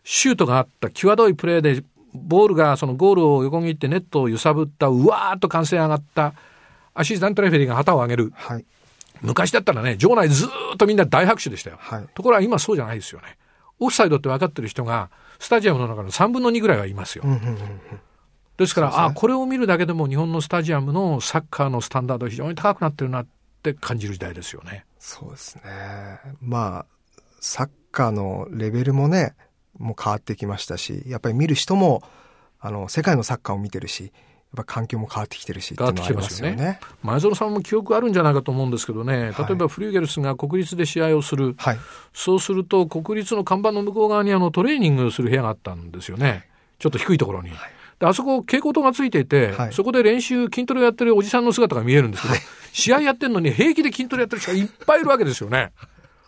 [0.05, 1.83] シュートがあった際どいプレーで
[2.15, 6.33] ボールがそのゴールを横切ってネットを揺さぶったうわーっと歓声上がった
[6.95, 8.33] アシスタントレフェリーが旗を上げる。
[8.37, 8.65] はい。
[9.23, 11.77] 昔だったらね、場内ずーっとみんな大拍手でしたよ。
[11.81, 12.09] はい。
[12.15, 13.39] ところが今そうじゃないですよね。
[13.79, 17.25] オフサイドって分かってる人がスタジアムの中の3分の2ぐらいはいますよ。
[17.27, 17.81] うんうんうんうん。
[18.57, 23.27] ですから、ねあこれを見るだけでも日本のスタジアムのサッカーのスタンダード非常に高くなってるなっ
[23.63, 24.87] て感じる時代ですよね。
[24.99, 25.63] そうですね。
[26.41, 26.87] まあ、
[27.41, 29.35] サッカーのレベルもね、
[29.79, 32.03] もう変わってきましたし、やっぱり見る人も、
[32.59, 34.13] あの、世界のサッカーを見てるし、
[34.55, 36.81] やっぱ環境も変わってきてるし、変わってきてね。
[37.03, 41.79] 前園さんも記憶あるんじゃないかと思うんですけどね、はい例えばフリューゲルスが国立で試合をする、はい。
[42.15, 46.49] そうすると国立の看板の向こう側にあのトレーニングをする部屋があったんですよね。
[46.79, 47.51] ちょっと低いところに。
[47.99, 52.35] であそこ蛍光灯がついていて、はいそこで練習筋トレをやってるおじさんの姿が見えるんですけど、
[52.73, 55.73] 試合やってるのに平気で筋トレやってる人がいっぱいいるわけですよね。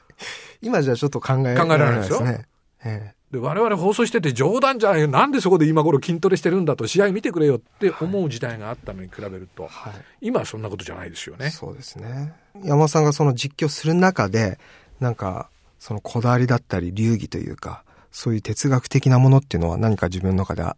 [0.60, 2.46] 今じゃちょっと考え考えられないですよね。
[2.84, 5.08] ええで、我々放送してて冗談じゃないよ。
[5.08, 9.92] なんでそこで今頃筋トレしてるんだと、試合見てくれよって思う時代があったのに比べると、はい。
[10.22, 11.50] 今はそんなことじゃないですよね。
[11.50, 12.32] そうですね。
[12.64, 14.58] 山本さんがその実況する中で、
[15.00, 20.76] なんか、そのこだわりだったり流儀というか、そういう哲学的なものっていうのは何か自分の中であ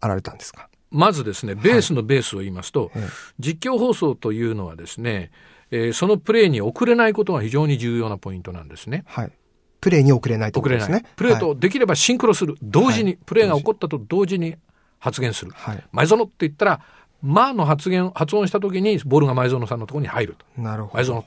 [0.00, 0.68] あられたんですか？
[0.92, 3.08] まずですね、ベースのベースを言いますと、ええ
[3.40, 5.30] 実況放送というのはですね、
[5.70, 9.04] えーそのプレーに遅れないことが非常に重要なポイントなんですね。
[9.06, 9.32] はい。
[9.80, 10.86] プレーに遅れないという遅れない。
[10.86, 11.12] ことですね。
[11.16, 12.56] プレーとできればシンクロする。
[12.62, 14.56] 同時に、はいプレーが起こったと同時に
[14.98, 15.52] 発言する。
[15.54, 15.84] はい。
[15.92, 16.80] 前園って言ったら、
[17.22, 20.60] まあの発言、発音した時にボールが前園さんのところに入ると。
[20.60, 21.04] なるほど。
[21.04, 21.24] 前園。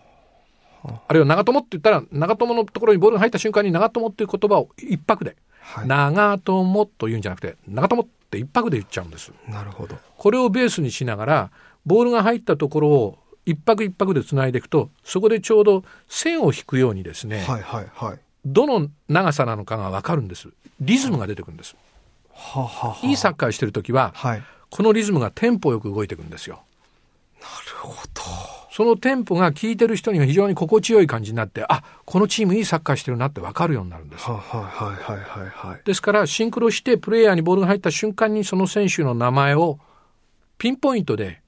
[1.08, 5.88] あるいは長友って言ったら、長友のところにボールが入った瞬間に長友っていう言葉を一拍で、はい。
[5.88, 9.32] 長友と言うんじゃなくて、長友って一拍で言っちゃうんです。
[9.48, 9.96] なるほど。
[10.18, 11.52] これをベースにしながら、
[11.86, 18.20] ボールが入ったところを一拍一拍で繋いでいくと、そこでちょうど線を引くようにですね、はいはいはい。
[18.46, 20.50] どの長さなのかがわかるんです。
[20.80, 21.76] リズムが出てくるんです。
[22.34, 24.32] はあはいいサッカーしてるときは、はい。
[24.32, 26.64] なるこのリズムがテンポよく動いていくんですよ。
[27.84, 28.22] ほど。
[28.72, 34.26] そのテンポが効いてる人には非常に心地よい感じになって、あ、このチームいいサッカーしてるなってわかるようになるんです。
[34.26, 35.82] はいはいはいはいはい。
[35.86, 39.78] ですから、シンクロしてプレイヤーにボールが入った瞬間にその選手の名前を
[40.58, 41.42] ピンポイントで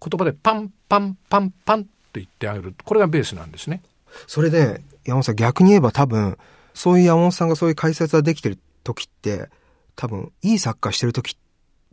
[0.00, 2.74] 言葉でパンパンパンパンって言ってあげる。
[2.84, 3.82] これがベースなんですね。
[4.28, 6.38] それで、山本さん逆に言えば多分、
[6.74, 9.48] そういう山本さんがそういう解説ができてる時って、
[9.96, 11.36] 多分、いいサッカーしてる時っ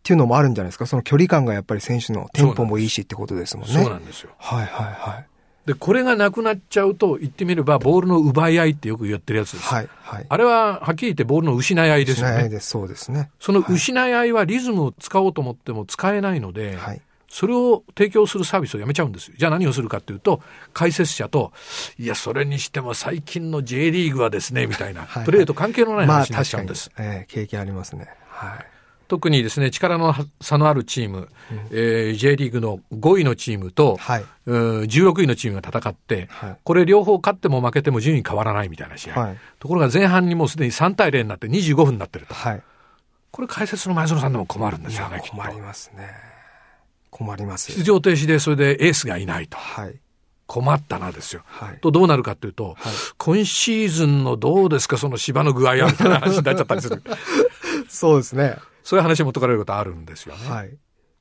[0.03, 0.85] ていうのもあるんじゃないですか？
[0.85, 3.73] その距離感がやっぱり選手のテンポもいいしってことですもんね。
[3.73, 4.29] そうなんですよ。
[4.37, 5.27] はいはいはい。
[5.65, 9.63] で、これがなくなっちゃうと言ってみればボールの奪い合いってよく言ってるやつです。
[9.65, 10.25] はいはい。
[10.29, 12.33] あれははっきり言ってボールの失い合いですよね。
[12.33, 13.31] しないです、そうですね。
[13.39, 17.01] その失い合いはリズムを使おうと思っても使えないので、はい。
[17.27, 19.35] それを提供するサービスをやめちゃうんですよ。
[19.37, 20.41] じゃあ何をするかっていうと、
[20.73, 21.51] 解説者と、
[21.97, 28.07] いや、それにしても最近の J リーグはですね、みたいな、はいプレーと関係のないまあ話になっ確かにちゃうんです。、ええ経験ありますね。
[28.29, 28.65] はい。
[29.07, 31.29] 特にですね、力の差のあるチーム、
[31.71, 34.25] えー J リーグの5位のチームと、はい。
[34.45, 39.19] うん16位のチームが戦って、はいこれ両方勝っても負けても順位変わらないみたいな試合。
[39.19, 42.33] はいところが前半にもうすでに3対0になって25分になってると。
[42.33, 42.61] はい。
[43.31, 45.21] これ解説の前園さんでも困るんですよね。
[45.29, 46.34] 困りますね。
[47.15, 47.71] 困ります。
[47.71, 49.57] 出場停止でそれでエースがいないと。
[49.57, 49.95] はい。
[50.47, 51.43] 困ったなですよ。
[51.45, 51.79] はい。
[51.79, 57.01] とどうなるかというと、はい今シーズンのどうですか、その芝の具合はみたいな話になっちゃったりする。
[57.87, 58.57] そうですね。
[58.83, 60.49] そういう話も解かれることあるんですよね。
[60.49, 60.77] はい。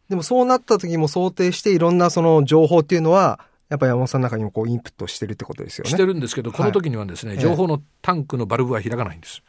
[0.08, 5.90] でもそうなった時も想定していろんなその情報っていうのは、やっぱ山本さんの中にもこうインプットしてるってことですよね。
[5.90, 9.44] してるんですけど、この時にはですね、はい情報のタンクのバルブは開かないんです。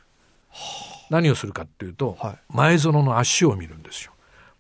[1.10, 4.12] 何をするかっていうと、はい前園の足を見るんですよ。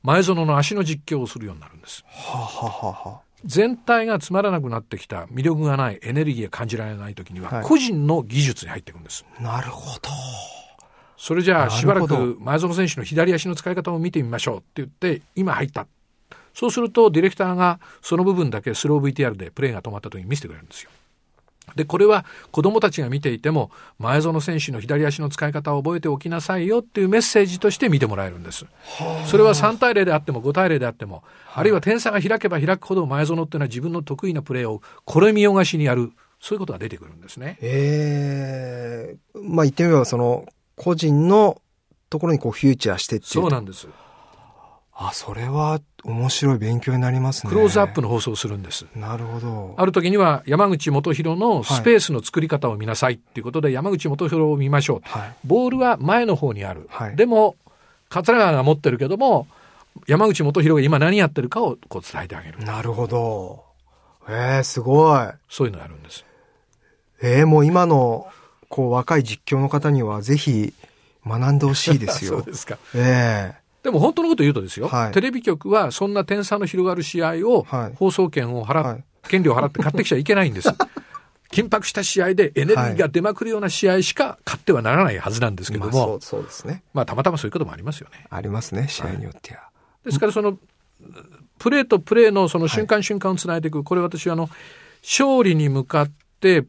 [0.05, 2.03] 前園の足の実況をするようになるんです。
[2.07, 9.25] はあ、はあはあは全体がつまらなくなってきた魅力がないエネルギーが感じられない時には、はい個人の技術に入っていくんです。
[9.39, 10.09] あ、なるほど。
[11.17, 15.87] それじゃあしばらく前園選手の左足の使い方を見てみましょうって言って今入った
[16.53, 20.91] そうするとディレクターがその部分だけスロー VTR でプレーが止まった時に見せてくれるんですよ
[21.75, 28.65] でこれは子供たちが見ていても前園選手の左足の使い方を覚えておきなさいよっていうメッセージとして見てもらえるんです。
[29.25, 31.23] それは3対0であっても5対0であっても
[31.53, 37.57] あるいは点差が開けば開くほど前園っていうのは自分の得意なプレーをこれ見よがしにやるそういうことが出てくるんですね。
[37.61, 39.39] ええ。
[39.39, 41.61] まあ言ってみればその、個人の
[42.09, 43.31] ところにこうフューチャーしてっていう。
[43.31, 43.87] そうなんです
[44.97, 47.49] あ、それは面白い勉強になりますね。
[47.49, 49.75] クローズアップの放送をするんですなるほど。
[49.77, 55.01] ある時には山口元弘のスペースの作り方を見なさいっていうことで山口元弘を見ましょう。
[55.03, 55.33] はい。
[55.43, 56.87] ボールは前の方にある。
[56.89, 57.55] はいでも、
[58.09, 59.47] 桂川が持ってるけども、
[60.07, 62.59] 山口元弘が今何やってるかをこう伝えてあげる。
[62.59, 63.63] なるほど。
[64.29, 65.27] ええすごい。
[65.49, 66.23] そういうのをやるんです。
[67.21, 68.27] ええもう今の、
[68.69, 70.73] こう若い実況の方にはぜひ
[71.25, 72.37] 学んでほしいですよ。
[72.39, 72.77] そうですか。
[72.93, 80.69] ええでも本当のこと言うとですよ、はいテレビ局はそんな点差の広がる試合をはい放送権を払っ、はい権利を払って買ってきちゃいけないんです。
[81.51, 86.83] 緊迫した試合でエネルギーが出まくるような試合しか買ってはならないはずなんですけども、まあそう、そうですね。
[86.93, 88.25] まあたまたまそういうこともありますよね。
[88.29, 89.69] ありますね、試合によっては。
[90.03, 90.59] ですからその、
[91.57, 94.49] プレーとプレーのその瞬間瞬間をつないでいく、これ私はあの、
[95.01, 96.65] 勝利に向かって、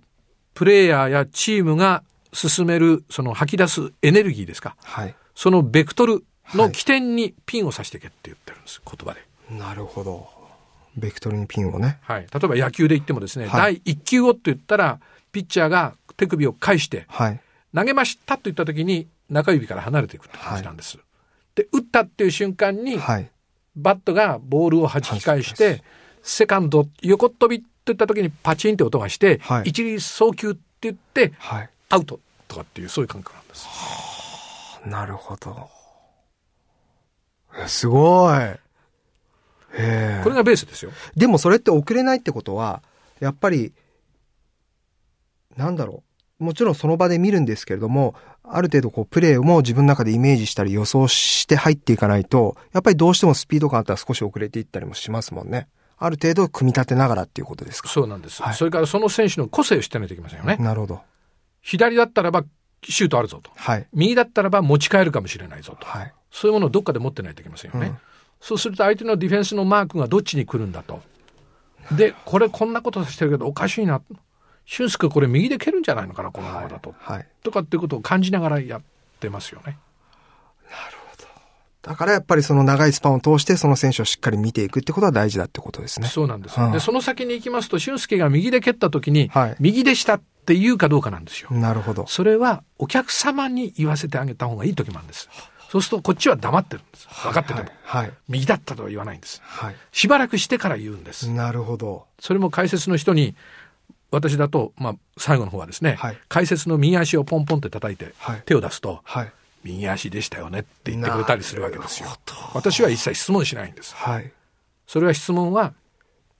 [0.54, 2.02] プレイヤーやチームが
[2.32, 4.76] 進める、その吐き出すエネルギーですか。
[4.82, 5.14] はい。
[5.34, 6.22] そのベクトルはい
[6.54, 9.20] の起点にピンを刺していけって言ってるんです、言葉で。
[9.58, 10.28] なるほど。
[10.96, 11.98] ベクトルにピンをね。
[12.02, 12.20] はい。
[12.22, 14.98] 例えば野球で言ってもですね、はい第1球をって言ったら、
[15.32, 17.40] ピッチャーが手首を返して、はい。
[17.74, 20.98] 投げましたと言った時に中指から離れていくって感じなんです。
[21.54, 23.30] で、打ったっていう瞬間に、はい。
[23.76, 25.82] バットがボールを弾き返して、
[26.22, 31.70] セカンド横っ飛びって言った時にパチンって音がして、はい一塁送球って言って、はい。
[31.90, 33.68] アウトとかっていうそういう感覚なんです。
[34.86, 35.75] なるほど。
[37.58, 38.38] えすごい。
[38.38, 38.58] へ
[39.78, 40.90] えこれがベースですよ。
[41.16, 42.82] でもそれって遅れないってことは、
[43.20, 43.72] やっぱり、
[45.56, 46.02] なんだろ
[46.38, 46.44] う。
[46.44, 55.68] もちろんその場で見るんですけれども、ある程度こうプレーも自分の中でイメージしたり予想して入っていかないと、やっぱりどうしてもスピード感あったら少し遅れていったりもしますもんね。
[55.98, 57.88] ある程度組み立てながらっていうことですか。
[57.88, 58.42] そうなんです。
[58.42, 60.56] はいそれからその選手の個性を知ってないといけませんよね。
[60.60, 61.00] なるほど。
[61.62, 62.44] 左だったらば
[62.84, 63.50] シュートあるぞと。
[63.56, 63.86] はい。
[63.94, 65.86] 右だったらば持ち帰るかもしれないぞと。
[65.86, 66.12] はい。
[66.30, 67.86] そういうものをどっかで持ってないといけませんよね。
[67.88, 67.98] うん
[68.40, 71.00] そうすると相手のディフェンスのマークがどっちに来るんだと。
[71.92, 74.02] で、これこんなことしてるけどおかしいな。
[74.64, 76.94] 俊介これ右で蹴るんじゃないのかな、このままだと。
[76.98, 77.26] はい。
[77.42, 78.82] とかっていうことを感じながらやっ
[79.20, 79.78] てますよね。
[81.82, 86.08] だからやっぱりその長いスパンを通してその選手をしっかり見ていくってことは大事だってことですね。
[86.08, 86.60] そうなんです。
[86.60, 91.50] うんで、その先に行きますと、俊介が右で蹴った時に、はい右でしたって言うかどうかなんですよ。
[91.52, 92.04] なるほど。
[92.08, 95.28] それはお客様に言わせてあげた方がいい時もあるんです。
[95.76, 97.06] そうするとこっちは黙ってるんです。
[97.08, 97.68] 分かってても。
[97.84, 98.06] はい。
[98.06, 98.12] はい。
[98.28, 99.42] 右だったとは言わないんです。
[99.44, 99.76] はい。
[99.92, 101.30] しばらくしてから言うんです。
[101.30, 102.06] なるほど。
[102.18, 103.34] それも解説の人に、
[104.10, 109.32] 私だと、まあ、最後の方はですね、はい解説の右足をポンポンって叩いて、はい手を出すと、はい。
[109.64, 112.08] 右足でしたよねって言ってくれたりするわけですよ。
[112.54, 113.94] 私は一切質問しないんです。
[113.94, 114.32] はい。
[114.86, 115.74] それは質問は、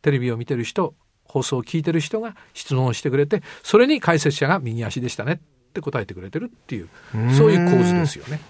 [0.01, 0.95] テレビを見てる人、
[1.25, 5.39] 放送を聞いてる人が質問をしてくれて、それに解説者が右足でしたねっ
[5.75, 6.89] て答えてくれてるっていう、
[7.37, 8.41] そういう構図ですよね。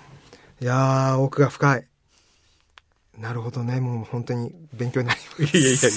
[0.61, 1.87] いやー、奥が深い。
[3.19, 3.81] なるほどね。
[3.81, 5.57] もう本当に勉強になります。
[5.59, 5.90] いやいやいや。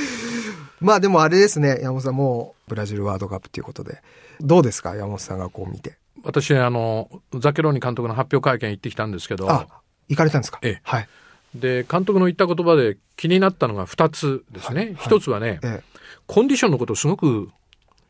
[0.80, 1.78] まあでもあれですね。
[1.80, 4.02] 山本さんもうブラジルワールドカップということで。
[4.40, 4.94] どうですか？
[4.96, 5.98] 山本さんがこう見て。
[6.22, 9.66] 私、あの、ザケローニ監督の発表会見行ってきたんですけど、あ、
[10.08, 10.58] 行かれたんですか？
[10.62, 11.08] ええはい。
[11.54, 14.76] で、監督の言った言葉で気になったのが2つですね。
[14.76, 15.84] はいはい1つはね、ええ。
[16.26, 17.50] コンディションのことをすごく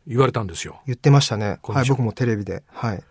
[0.07, 0.81] 言われたんですよ。
[0.87, 1.59] 言ってましたね。
[1.63, 1.89] はい。
[1.89, 2.63] 僕もテレビで。
[2.73, 3.03] はい。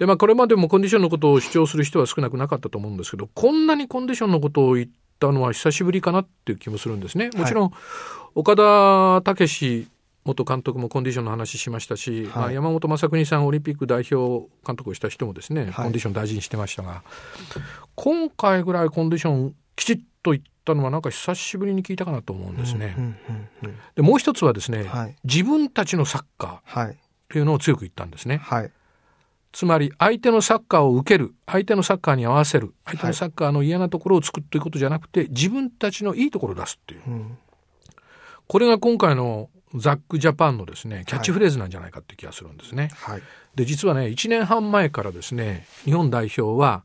[0.00, 7.28] で、まあこれまでもコンディションのことを主張する人は少なくなかったと思うんですけど、こんなにコンディションのことを言ったのは久しぶりかなっていう気もするんですね。
[7.36, 7.72] もちろん、
[8.34, 9.88] 岡田武史
[10.24, 17.02] 元監督もコンディションの話しましたし、はいまあ、山本昌邦さんオリンピック代表監督をした人もですね、はいコンディション大事にしてましたが、
[17.94, 22.94] 今回ぐらいコンディションきちっと言ったのはなんか久しぶりに聞いたかなと思うんですね。
[22.96, 23.16] うん、うん、
[23.64, 23.76] うん。
[23.96, 26.98] で、もう一つはですね、はい自分たちのサッカーっはい。
[27.30, 28.38] ていうのを強く言ったんですね。
[28.38, 28.72] はい。
[29.52, 37.02] つまり相手のサッカーを受ける、相手のサッカーに合わせる、相手のサッカーの嫌なところを作るということじゃなくて、自分たちのいいところを出すっていう。
[37.06, 37.38] うん。
[38.46, 42.90] これが今回のザックジャパンのですね、キャッチフレーズなんじゃないかって気がするんですね。
[42.94, 43.22] はい。
[43.54, 46.84] で、実はね、1年半前からですね、日本代表は、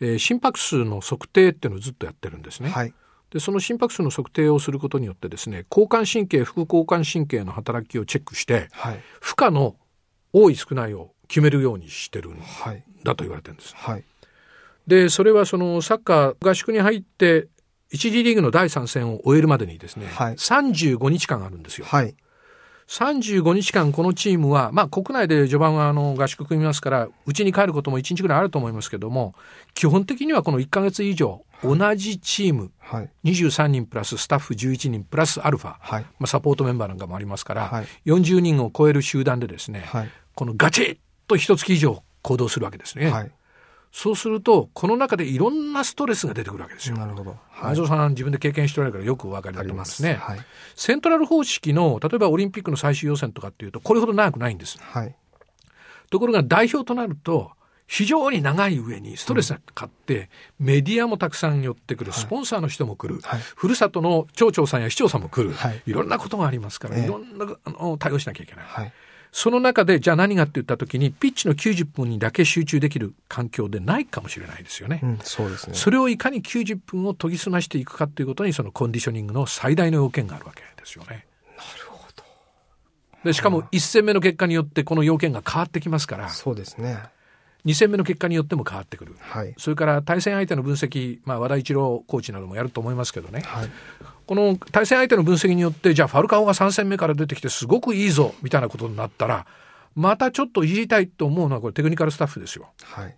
[0.00, 2.68] えー心拍数の測定っていうのをずっとやってるんですね。
[2.68, 2.92] はい。
[3.30, 9.00] で、その心拍数の測定をすることによってですね、交感神経、副交感神経の働きをチェックして、はい。
[9.20, 9.76] 負荷の
[10.32, 12.82] 多い少ないを決めるようにしてるんはい。
[13.02, 13.74] だと言われてるんです。
[13.76, 14.04] はい。
[14.86, 17.48] で、それはそのサッカー合宿に入って、
[17.90, 21.86] 一次リーグの第3戦を終えるまでにですね、はい35日間あるんですよ。
[21.86, 22.14] はい。
[22.88, 29.34] 35日間このチームは、まあ国内で序盤はあの合宿組みますから、うちに帰ることも1日ぐらいあると思いますけども、
[29.74, 33.10] 基本的にはこの1ヶ月以上、同じチーム、はい。
[33.24, 36.02] 23人プラススタッフ11人プラスアルファ、はい。
[36.02, 40.10] まあ、サポートメンバーなんかもありますから、はい40人を超える集団でですね、はい。
[40.34, 43.10] このガチッと一月以上行動するわけですね。
[43.10, 43.30] はい。
[43.92, 46.96] そうすると、この中でいろんなストレスが出てくるわけですよ。
[46.96, 47.30] なるほど。
[47.30, 50.14] は前園さん自分で経験しておられるからよくお分かりだと思いますね。
[50.20, 50.40] はい。
[50.74, 54.78] セントラル方式の、例えばオリンピックの最終予選とかっていうと、これほど長くないんです。
[54.80, 55.14] はい。
[56.10, 57.52] ところが代表となると、
[57.86, 68.64] 非常に長い上にストレスがかかって、メディアもたくさん寄ってくる、スポンサーの人も来る、はいふるさとの町長さんや市長さんも来る、はいい、ろんなことがありますから、ええいろんなあの対応しなきゃいけない。
[68.66, 68.92] はい。
[69.38, 75.00] その中で、じゃあ何がって言った時に、ピッチの90分にだけ集中できる環境でないかもしれないですよね。
[75.02, 75.74] うん、そうですね。
[75.74, 81.26] それをいかに90分を研ぎ澄ましていくかということに、そのコンディショニングの最大の要件があるわけですよね。
[81.54, 82.24] なるほど。
[83.24, 86.96] で、しかも1戦目の結果によってこの要件が変わってきますから、そうですね。
[87.66, 89.16] 2戦目の結果によっても変わってくる。
[89.18, 89.54] はい。
[89.58, 93.70] それから対戦相手の分析、まあ、和田一郎コーチなどもやると思いますけどね、はい。
[94.26, 99.46] この対戦相手の分析によって、じゃあファルカオが3戦目から出てきてすごくいいぞ、みたいなことになったら、
[99.96, 102.68] またちょっといじりたいと思うのはこれテクニカルスタッフですよ。
[102.82, 103.14] はい。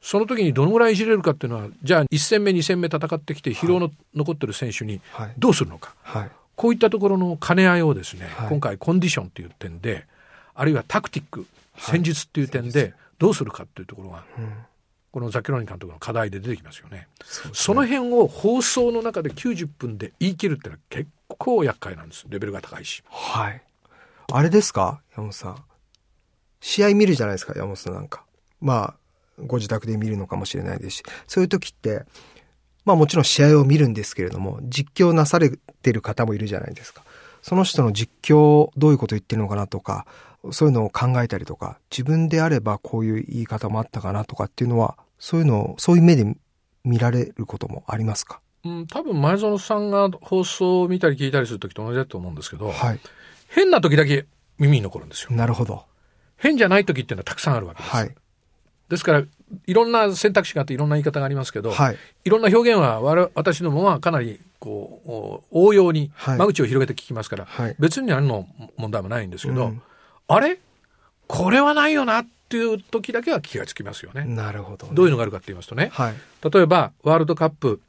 [0.00, 5.94] その時にどのぐらいいじれるかっていうのは、じゃあ1戦目、2戦目戦ってきて疲労の残ってる選手にはいどうするのか。
[6.02, 6.30] はい。
[6.56, 10.06] こういったところの兼ね合いをですね、はい今回コンディションという点で、
[10.54, 11.46] あるいはタクティック、
[11.78, 14.52] 戦術っていう点でどうするかっていうところが、うん。
[15.12, 17.06] このザキローニ監督の課題で出てきますよね。
[17.22, 22.26] そねその辺を放送の中で90分で言い切るってのは結構厄介なんです。
[22.28, 23.04] レベルが高いし。
[23.08, 23.62] はい。
[24.32, 25.02] あれですか？
[25.12, 25.64] 山本さん。
[26.60, 28.24] 試合見るじゃないですか、山本さんなんか。
[28.60, 32.04] まあ、ご自宅で見るのかもしれないですし、そういう時って、
[32.84, 35.50] まあもちろん試合を見るんですけれども、実況なされ
[35.82, 37.04] てる方もいるじゃないですか。
[37.40, 40.06] その人の実況、どういうこと言ってるのかなとか、
[40.50, 46.36] そういうのを考えたりとか、自分であればこういう言い方もあったかなとかっていうのは、そういうのを、そういう目で
[46.84, 48.40] 見られることもありますか？
[48.64, 53.00] うん、多分前園さんが放送を見たり聞いたりする時と同じだと思うんですけど、はい。
[53.48, 54.26] 変な時だけ
[54.58, 55.30] 耳に残るんですよ。
[55.32, 55.84] なるほど。
[56.36, 57.94] 変じゃない時っていうのはたくさんあるわけです。
[57.94, 58.14] はい。
[58.88, 59.22] ですから、
[59.66, 61.96] いろんな選択肢があっていろんな言い方がありますけど、はい。
[62.24, 63.00] いろんな表現は
[63.34, 65.10] 私どもはかなりこう
[65.50, 69.82] お応用にはい間口を広げて聞きますから、はい別に何の問題もないんですけど、うん
[70.28, 70.58] あれ？
[71.26, 74.24] これはないよなっていう時だけは気がつきますよね。
[74.24, 76.14] なるほど、どういうのがあるかって言いますとね、はい。
[76.50, 77.80] 例えばワールドカップ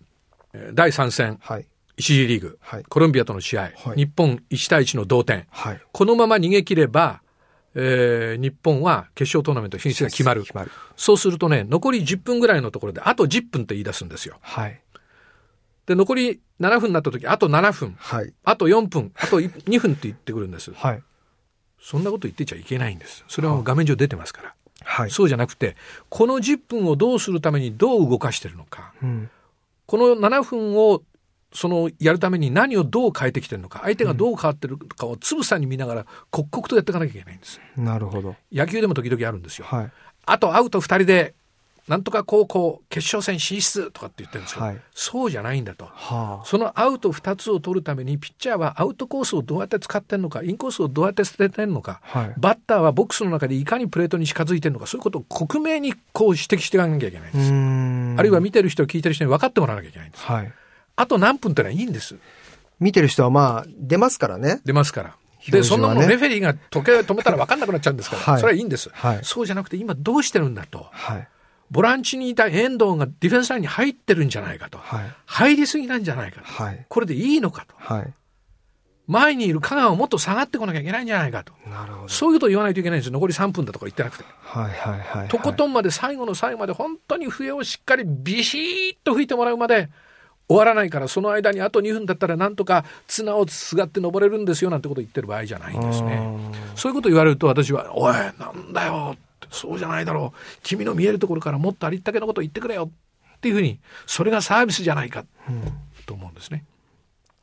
[0.53, 1.65] えー第3戦はい。
[1.97, 5.81] 1次リーグ、はいコロンビアとの試合、はい日本1対1の同点はい。
[5.91, 7.21] このまま逃げ切れば、
[7.73, 10.71] えー日本は決勝トーナメント進出が決まる決まる。
[10.97, 14.81] そうするとね残り10分ぐらいのところであと10分って言い出すんですよはい。
[15.85, 18.33] で残り7分になった時あと7分はい。
[18.43, 21.03] あと4分あと2分って言ってくるんですはい。
[21.85, 25.11] そんなこと言ってちゃいけないんですそれはもう画面上出てますから、はい。
[25.11, 25.75] そうじゃなくて
[26.09, 29.29] この10分をどうするためにどう動かしてるのかうん。
[29.85, 31.03] この7分を
[31.53, 38.35] そのやるために何をどう変えてきてるのか相手がどう変わってるかをつぶさに見ながら刻々とやっていかなきゃいけないんですなるほど。
[38.51, 39.91] 野球でも時々あるんですよ、はい。
[40.25, 41.35] あとアウト2人で
[41.87, 46.45] なんとか高校決勝戦進出とかって言ってるんですよ、はいそうじゃないんだとはあ。
[46.45, 58.19] そのアウト2つを取るためにピッチャーはアウトコースをどうやって使ってるのかインコースをどうやって捨ててるのか、はいバッターはボックスの中でいかにプレートに近づいてるのかそういうことを克明にこう指摘していかなきゃいけないんうです。
[58.19, 60.51] あるいは見てる人聞いてる人に分かってもらわなきゃいけないんですはい。
[60.95, 62.15] あと何分ってのはいいんです
[62.79, 64.61] 見てる人はまあ、出ますからね。
[64.65, 65.15] 出ますから。
[65.49, 70.87] で、そんなものレフェリーが時計を止めたら分かんなくなっちゃうんですから、はいそれはいいんです、はいそうじゃなくて今どうしてるんだと。
[70.91, 71.27] はい。
[71.71, 74.77] ボランチにいた遠藤がディフェンスラインに入ってるんじゃないかと。
[74.77, 75.13] はい。
[75.25, 76.47] 入りすぎなんじゃないかと。
[76.47, 76.85] はい。
[76.87, 77.75] これでいいのかと。
[77.77, 78.13] はい。
[79.07, 81.53] 前にいる香川をもっと下がってこなきゃいけないんじゃないかと。
[81.69, 82.07] なるほど。
[82.07, 83.13] そういうことを言わないといけないんですよ。
[83.13, 84.23] 残り3分だとか言ってなくて。
[84.41, 85.27] はいはいはい。
[85.27, 89.89] とことんまで最後の最後まで本当に笛をしっかりビシッと吹いてもらうまで
[90.47, 96.21] 終わらないからその間にあと2分だったらなんとか綱をすがって登れるんですよなんてこと言ってる場合じゃないんですね。
[96.75, 99.15] そういうこと言われると私は「おいなんだよ」
[99.55, 102.91] そうじゃないだろう君の見えるところからもっとありったけのことを言ってくれよ
[103.35, 105.25] っていうふうにそれがサービスじゃないか
[106.05, 106.65] と思うんですね。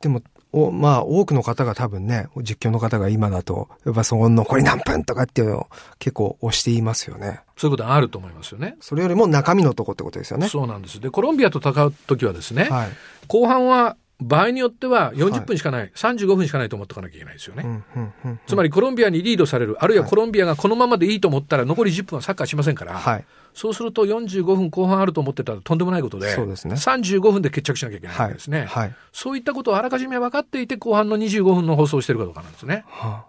[0.03, 7.39] でも、おまあ、多くの方が多分ね、実況の方が今だと、やっぱその残り何分とかっていうのを結構押していますよね。
[7.55, 8.75] そういうことがあると思いますよね。
[8.81, 10.49] それよりも中身のとこってことですよね。
[10.49, 10.99] そうなんです。
[10.99, 12.89] でコロンビアと戦う時はですね、はい。
[13.27, 17.63] 後半は場合によっては40分しかない、35分しかないと思っておかなきゃいけないですよね。
[17.63, 18.39] うん、うん、うん。
[18.47, 23.25] つまりコロンビアにリードされる、あるいはコロンビアがこのままでいいと思ったら残り10分はサッカーしませんから、はい。
[23.53, 28.31] そうすると45分後半あると思ってたらとんでもないことで、そうですね35分で決着しなきゃいけないわはい。
[28.31, 28.65] けですね。
[28.65, 28.95] はい。
[29.11, 32.85] そういったことをあらかじめ分かっていて後半の25分の放送をしてるかどうかなんですね。
[32.87, 33.25] は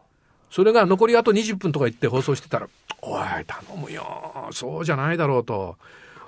[0.51, 2.69] それが残りあと20分とか言って放送してたら、
[3.03, 5.77] おい、頼むよ、そうじゃないだろうと。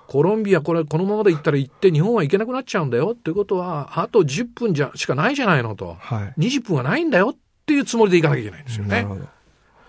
[0.07, 5.97] コロンビア、これ、このままで行ったら行って日本は行けなくなっちゃうんだよっていうことは、あと10分じゃしかないじゃないのと。
[6.01, 6.35] あはい。
[6.39, 7.37] 20分はないんだよっ
[7.67, 9.09] ていうつもりでいかなきゃいけないんですよねなる。
[9.09, 9.23] ほど。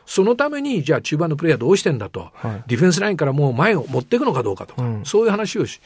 [0.05, 5.81] そのために、じゃあ中盤のプレイヤーどうしてんだと、はいディフェンスラインからもう前を持っていくのかどうかとか、うんそういう話をし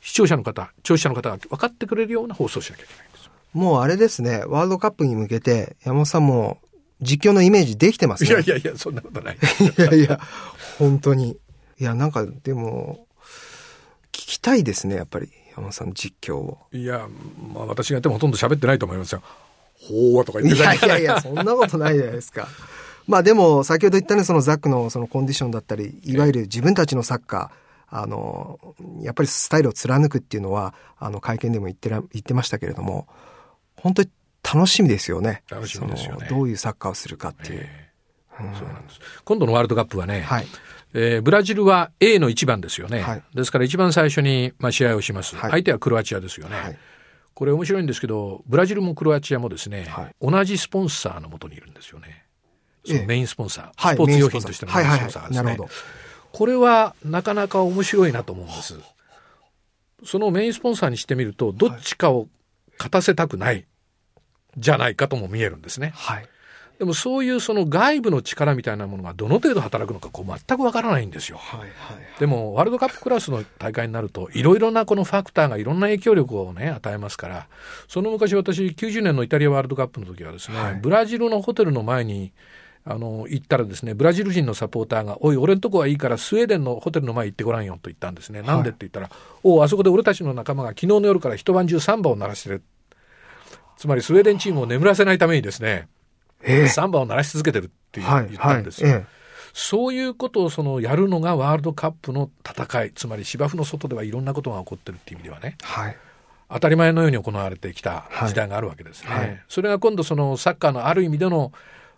[0.00, 3.30] 視聴者の方、聴取者の方が分かってくれるような放送をしなきゃいけないんです。
[3.52, 6.58] もうあれですね、ワールドカップに向けて、山本さんも
[7.02, 8.30] 実況のイメージできてますね。
[8.30, 9.36] いやいやいや、そんなことない。
[9.36, 10.20] いやいや、
[10.78, 11.36] 本当に。
[11.78, 13.09] いや、なんか、でも、聞
[14.12, 16.58] きたいですね、やっぱり、山本さんの実況を。
[16.72, 17.08] いや、
[17.52, 19.22] まあ私がやってもほとんど喋ってないと思いますよ。
[19.88, 22.48] ほーとか言っいてたやいやいや、そんなことないじゃないですか。
[23.06, 28.60] まあでも、先ほど言ったね、そのザックのそのコンディションだったり、いわゆる自分たちのサッカー、あの、
[29.00, 33.08] やっぱりスタイルを貫くっていうのは、あの、会見でも言ってら、言ってましたけれども、
[33.76, 34.10] 本当に
[34.42, 35.42] 楽しみですよね。
[35.50, 37.60] 楽しみですよねどういうサッカーをするかっていう。
[37.62, 37.90] ええ
[38.58, 39.00] そうなんです。
[39.24, 40.46] 今度のワールドカップはね、はい。
[40.94, 43.00] えーブラジルは A の1番ですよね。
[43.00, 46.56] はいですから一番最初に、まあ、試合をします、はい相手はクロアチアですよね。
[46.56, 46.78] はい
[47.32, 52.24] これ面白いんですけど、ブラジルもクロアチアもですね、はい同じスポンサーのもとにいるんですよね。
[52.84, 54.98] そのええメインスポンサー、はいスポーツ用品としてのメインス。
[55.00, 55.42] ポンサーですね。
[55.42, 55.70] なるほど。
[56.32, 58.78] これはなかなか面白いなと思うんです。
[60.04, 62.28] そのメインスポンサーにしてみると、どっちかを
[62.78, 63.66] 勝たせたくない、
[64.56, 65.92] じゃないかとも見えるんですね。
[65.94, 66.28] はい。
[66.80, 71.36] でもそういうその外部の力みたいなものがどの程度働くのかこう全くわからないんですよ。
[71.36, 71.70] はいはい。
[72.18, 77.48] でもワールドカップクラスの大会になるといろいろなこのファクターがいろんな影響力をね与えますから
[77.86, 82.32] その昔私90年のイタリアワールドカップの時はですね、はいブラジルのホテルの前に
[82.86, 88.40] あの、行ったらですね、ブラジル人のサポーターが、おい、俺んとこはいいからスウェーデンのホテルの前行ってごらんよと言ったんですね。
[88.40, 89.10] なんでって言ったら、
[89.42, 92.62] おあそこで俺たちの仲間が昨日の夜から一晩中サンバを鳴らしてる。
[93.76, 95.88] つまりスウェーデンチームを眠らせないためにですね、
[96.42, 98.90] ええサンバを鳴らし続けてるって言ったんですよ。
[98.90, 99.20] はいえ
[99.52, 105.96] そういうことをそのやるのがワールドカップの戦い、つまり芝生の外ではいろんなことが起こってるっていう意味ではね、えはい。
[106.52, 109.10] 当たり前のように行われてきた時代があるわけですね。
[109.10, 111.52] はいはいそれが今度そのサッカーのある意味での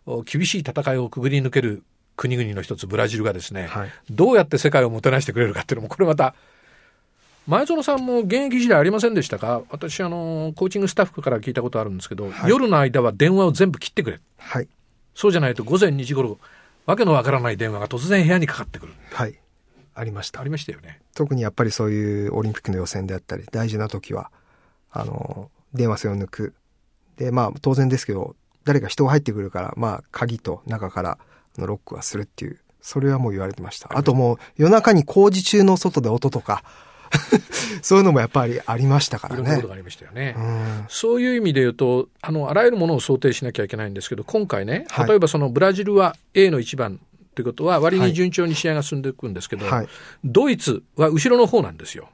[0.06, 1.82] お厳しい戦いをくぐり抜ける
[2.16, 6.34] 国々の一つブラジルがですね、はいどうやって世界をもてなしてくれるかっていうのもこれまた
[7.46, 9.62] 前園さんも現役時代ありませんでしたか？
[9.70, 14.68] 私あのコーチングスタッフから聞いたことあるんですけど、はい夜の間は電話を全部切ってくれはい。
[15.14, 16.38] そうじゃないと午前2時頃
[16.86, 19.38] わけのわからない電話が突然部屋にかかってくるはい。
[19.94, 20.44] ありましたあ。
[20.44, 24.30] りましたよね特にやっぱりそういうオリンピックの予選であったり、大事な時は、
[24.90, 26.54] あの、電話線を抜く。
[27.18, 28.34] で、まあ当然ですけど、
[28.64, 31.18] 誰か人が入ってくるから、まあ鍵と中から
[31.58, 33.90] のロックはするっていう、それはもう言われてました。
[33.94, 36.64] あともう夜中に工事中の外で音とか、
[37.82, 40.34] そういうのもやっぱりありましたからねありましたよね。
[40.36, 40.84] うん。
[40.88, 47.00] そういう意味で言うと、あの、あらゆるものを想定しなきゃいけないんですけど、今回ね、はい例えばそのブラジルは A の1番
[47.34, 49.88] ということは、割に順調に試合が進んでいくんですけど、はい。
[50.24, 52.08] ドイツは後ろの方なんですよ。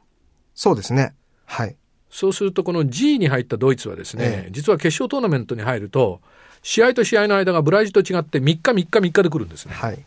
[0.55, 1.15] そうですね。
[1.45, 1.77] はい。
[2.11, 6.21] そうすると、この G に入ったドイツはですね、ええ実は決勝トーナメントに入ると、
[6.63, 9.75] 試合と試合の間がブラジルと違って3日3日3日で来るんですね。
[9.75, 10.05] はい。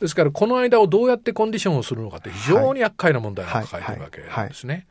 [0.00, 4.86] ですから、この間をどうやってコンディションをするのかって非常に厄介な問題を抱えているわけですね。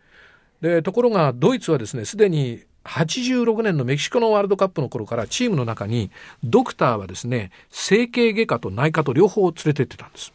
[0.61, 6.09] で、ところがドイツはですね、すでに86年のメキシコのワールドカップの頃からチームの中に
[6.43, 10.33] ドクターはですね、整形外科と内科と両方連れてってたんです。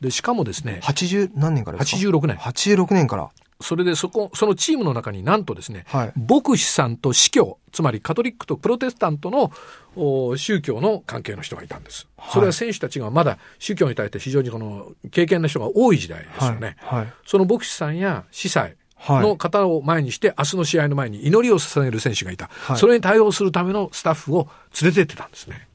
[0.00, 2.36] で、しかもですね、80何年からですか？86年。
[2.36, 3.30] 86年から。
[3.64, 9.50] それでそこ、そのチームの中になんとですね、はい牧師さんと司教、つまりカトリックとプロテスタントの
[9.96, 12.06] お宗教の関係の人がいたんです。
[12.30, 16.76] それは選手たちがまだ宗教に対して非常にこの経験な人が多い時代ですよね。
[16.78, 16.98] はい。
[17.00, 17.12] はい。
[17.26, 22.48] その牧師さんや司祭はいの方を前にして、明日の試合の前に祈りを捧げる選手がいた。
[22.48, 24.48] はいそれに対応するためのスタッフを
[24.82, 25.68] 連れてってたんですね。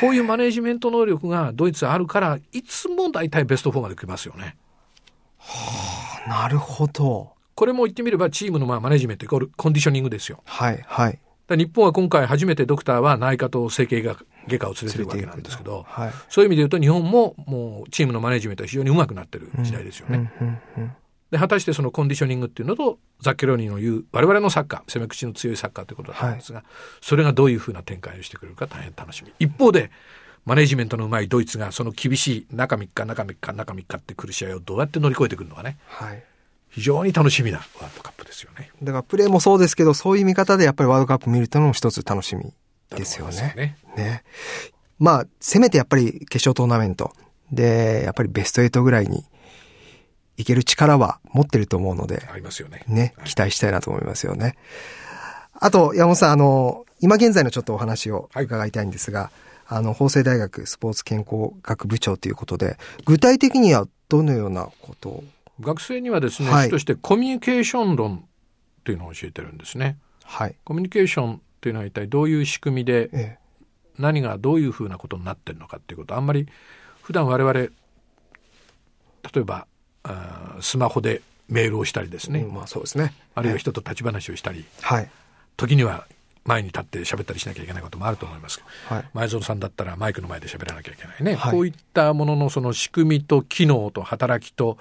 [0.00, 4.56] こういうマネジメント能力がドイツはあるから、いつも大体ベスト4まで来ますよね。
[6.28, 7.32] なるほど。
[7.54, 10.42] これも言ってみればチームのまあマネジメントイコールコンディショニングですよ。
[10.44, 10.84] はい。
[10.86, 11.18] はい。
[11.56, 14.16] 日本は今回初めてドクターは内科と整形外
[14.58, 16.12] 科を連れてるわけなんですけど、はい。
[16.28, 20.30] そういう意味で言うと日本ももうチームのマネジメントは非常にうまくなってる時代ですよね。
[20.40, 20.92] うんうんうん
[21.30, 26.64] で、果たしてそのコンディショニングっていうのと、ザッケローニの言う我々のサッカー、攻め口の強いサッカーということだったんですが、
[27.00, 29.32] それがどういうふうな展開をしてくれるか大変楽しみ。
[29.38, 29.90] 一方で、
[30.44, 36.22] マネジメントのうまいドイツがその厳しい中3日、中3日、中3日って来る試合をどうやって乗り越えてくるのかね、はい。
[36.70, 38.70] 非常に楽しみなワールドカップですよね。
[38.82, 42.52] だからプレーもそうですけど、そういう見方でやっぱりワールドカップ見るというのも一つ楽しみ
[42.90, 43.54] ですよね。
[43.56, 44.24] ねね。
[44.98, 47.12] まあ、せめてやっぱり決勝トーナメント
[47.50, 49.24] で、やっぱりベスト8ぐらいに
[50.36, 52.84] いける力は持ってると思うので、ありますよね。
[52.86, 54.56] ね、期待したいなと思いますよね。
[55.54, 59.30] あと、山本さん、あの、今現在のちょっとお話を伺いたいんですが、
[59.72, 65.08] あの、法政大学スポーツ健康学部長ということで、具体的にはどのようなこと？
[65.10, 65.24] を
[65.60, 69.96] 学生にはですね、はい主としてコミュニケーション論っていうのを教えてるんですね。
[70.24, 70.56] はい。
[70.64, 73.38] コミュニケーションっていうのは一体どういう仕組みでえ
[73.98, 76.48] 何がどういうふうなことになってるのかっていうことあんまり
[77.02, 77.70] 普段我々例
[79.36, 79.66] えば
[80.02, 83.12] あースマホでメールをしたりですね、えうんまあそうですね。
[83.34, 85.10] あるいは人と立ち話をしたりはい。
[85.56, 86.06] 時には
[86.44, 89.04] 前に立って喋ったりしなきゃいけないこともあると思いますけどはい。
[89.12, 91.52] 前園さんだったらマイクの前で喋らなきゃいけないね、はい。
[91.52, 94.78] こういったもののその仕組みと機能と働きと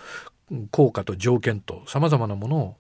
[0.52, 2.76] うん効果と条件とさまざまなものを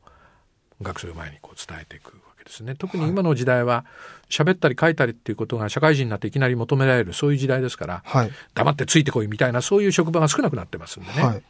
[0.81, 2.75] 学生の前にこう伝えていくわけですね。
[2.75, 3.85] 特に今の時代は
[4.29, 8.31] 喋ったり書いたりっていうことが社会人になっていきなり求められるそういう時代ですからはい。
[8.55, 11.43] 黙ってついてこいみたいなそういう職場が少なくなってますんでね、はい。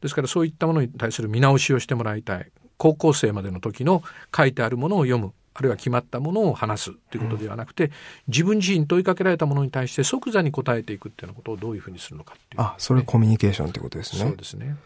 [0.00, 2.50] ですからそういったものに対する見直しをしてもらいたい。
[2.78, 4.02] 高校生までの時の
[4.34, 7.90] 書いてあるものを読むあるいは決まったものを話すということではなくて、
[8.28, 14.22] 自分自身問いかけられたものに対して即座に答えていくっていうようなことをどういうふうにするのかっていう、あ、それコミュニケーションってことですね。
[14.22, 14.36] そう。
[14.38, 14.76] ですね、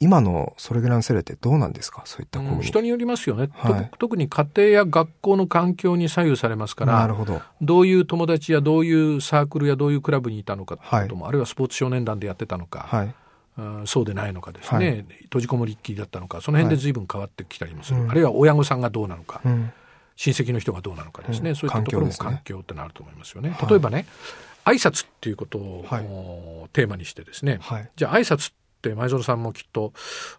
[0.00, 2.02] 今のそれぐらいの世代ってどうなんですか？
[2.04, 2.78] そういったコミュニケーション。
[2.78, 3.90] うん人によりますよね、はい。
[3.92, 7.40] と特に家庭や学校の環境に左右されますからなるほど。
[7.60, 13.06] どういう友達やどういうサークルやどういうクラブにいたのかっていうことも、あるいはスポーツ少年団でやってたのか、はい。
[13.58, 15.04] うんそうでないのかですね、はい。
[15.24, 18.10] 閉じこもりっきりだったのかその辺で随分変わってきたりもする、うん。
[18.10, 19.72] あるいは親御さんがどうなのか、うん。
[20.18, 21.56] 親戚の人がどうなのかですね、うん。
[21.56, 23.50] そういったところも環境ってなると思いますよね。
[23.50, 23.70] はい。
[23.70, 24.06] 例えばね
[24.64, 27.90] 挨拶っていうことを、テーマにしてですね、はい。
[27.96, 29.92] じゃあ挨拶っって前園さんもきっと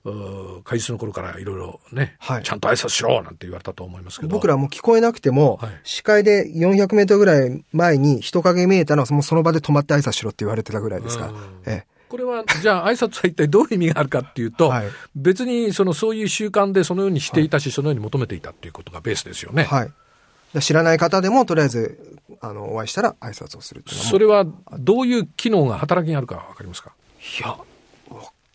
[0.06, 2.44] う会議の頃からいろいろね、はい。
[2.44, 4.30] ちゃんと挨拶しろなんて言われたと思いますけど。
[4.30, 5.72] 僕らも聞こえなくても、はい。
[5.84, 11.34] 視界で400メートルぐらい前に人影見えたら、もうその場で止まって挨拶しろって言われてたぐらいですか。
[11.66, 19.64] らこれはじゃあ挨拶は一体どういう意味があるかっていうと、はい別にそのそういう習慣でそのようにしていたし、そのように求めていたっていうことがベースですよね。
[19.64, 19.66] え。
[19.66, 19.94] はい。
[20.54, 24.46] で知らない方でも、とりあえず、あの、お会いしたら挨拶をするそれは
[24.80, 26.94] どういう機能が働きにあるかわかりますか、
[27.40, 27.58] いや、わ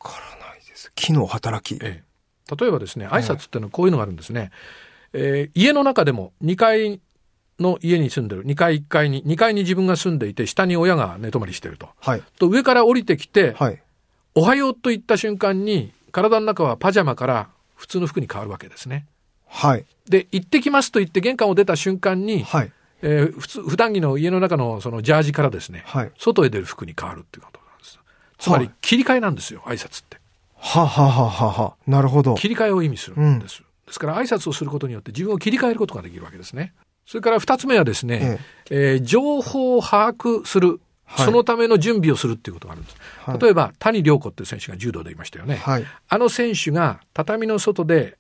[0.00, 0.92] からないです。
[0.94, 1.78] 機能働き。
[1.84, 4.50] ええ、例えばですね挨拶っていうのはこういうのがあるんですね、
[5.12, 7.00] えー家の中でも2階
[7.60, 12.22] の家に住んでる2階1階に2階に自分が住んでいて下に親が寝泊まりしてるとはい。
[12.38, 13.80] と上から降りてきて、はい。
[14.34, 19.06] おはようと言った瞬間に体の中はパジャマから普通の服に変わるわけですね
[19.46, 19.84] はい。
[20.08, 22.72] で行ってきますと言って玄関を出た瞬間に、はい。
[23.02, 26.12] えー普通普段着の家の中のそのジャージからですね、はい。
[26.18, 27.98] 外へ出る服に変わるっていうことなんです
[28.38, 30.18] つまりはい切り替えなんですよ挨拶って
[30.56, 31.74] ははははは。
[31.86, 32.34] なるほど。
[32.34, 36.72] 切り替えを意味するんです、ですから挨拶をすることによって自分を切り替えることができるわけですね
[37.06, 38.38] それから二つ目はですね、
[38.70, 40.78] えー情報を把握する、はい
[41.26, 45.84] そのための準備をするっていうことがあるんです、はい例えば谷亮子っていう選手が柔道でいましたよね、はい。
[46.08, 48.16] あの選手が畳の外で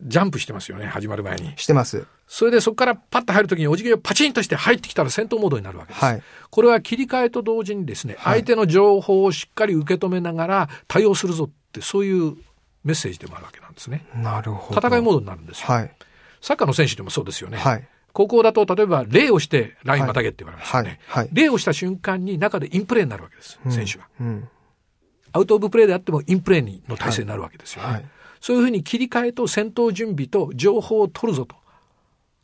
[0.00, 2.06] ジャンプしてますよね始まる前にしてます。
[2.26, 6.04] それでそこからパッと入るときにお辞儀をパチンとして入ってきたら戦闘モードになるわけです。
[6.04, 12.36] はいこれは切り替えと同時にですね、はい相手の情報をしっかり受け止めながら対応するぞってそういう
[12.84, 14.04] メッセージでもあるわけなんですね。
[14.14, 14.80] なるほど。
[14.80, 15.66] 戦いモードになるんですよ。
[15.68, 15.92] はい。
[16.40, 17.58] サッカーの選手でもそうですよね。
[18.08, 18.14] はい。
[18.14, 21.00] 高校だと例えば礼をしてラインまたげって言われますよね。
[21.06, 24.08] はいはい礼をした瞬間に中でインプレーになるわけです、選手が。
[24.20, 24.48] うん。
[25.32, 27.88] アウトオブプレーであってもインプレーにの体制になるわけですよね。
[27.88, 28.04] はい。
[28.40, 31.56] そういうふうに切り替えと戦闘準備と情報を取るぞと。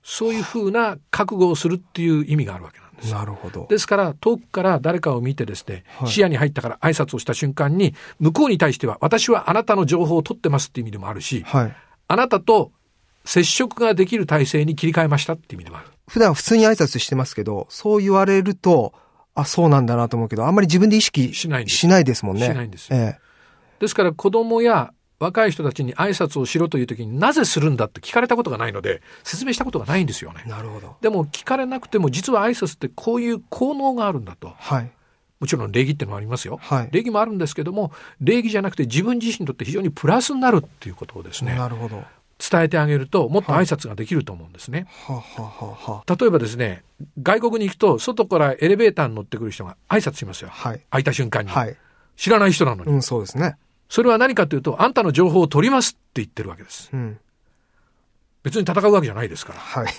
[0.03, 3.13] そういうふうな覚悟をするっていう意味があるわけなんです。
[3.13, 3.67] なるほど。
[3.71, 11.77] ですから遠くから誰かを見てですね、はい視野に入ったから挨拶をした瞬間に向こうに対しては私はあなたの情報を取ってますっていう意味でもあるし、はい。
[12.07, 12.71] あなたと
[13.25, 15.87] 接触ができる体制に切り替えましたっていう意味でもある。
[16.09, 18.93] 普段普通に挨拶してますけど、そう言われると、
[19.35, 22.47] あ、そうなんだなと思うけど、あんまり自分で意識しないんですしないですもんね。
[22.47, 23.21] しないんですええ。
[23.81, 30.45] ですから子供や若い人たちに挨拶をしろという時になぜするんだって聞かれたことがないので説明したことがないんですよね。
[30.47, 30.97] なるほど。
[31.01, 34.53] でも聞かれなくても実は挨拶ってこういう効能があるんだと。
[34.59, 34.91] はい。
[35.41, 36.59] もちろん礼儀っていうのもありますよ。
[36.61, 42.03] はい礼儀もあるんですけども、礼儀じゃなくて自分自身にとって非常にプラスになるっていうことをですね、なるほど。
[42.39, 44.87] は伝えてあげるともっと挨拶ができると思うんですね。
[45.09, 46.83] あ、はあはあはあ、例えばですね、
[47.23, 50.51] 外国に行くと外からエレベーターに乗ってくる人が挨拶しますよ。
[50.51, 50.81] はい。
[50.91, 51.51] 開いた瞬間に。
[51.51, 51.77] はい。
[52.17, 52.93] 知らない人なのに。
[52.93, 53.57] うん、そうですね。
[53.89, 56.91] それは何かというと、あんたの情報を取りますって言ってるわけです。
[56.93, 57.19] うん。
[58.43, 59.59] 別に戦うわけじゃないですから。
[59.59, 59.87] はい。
[59.89, 59.95] そ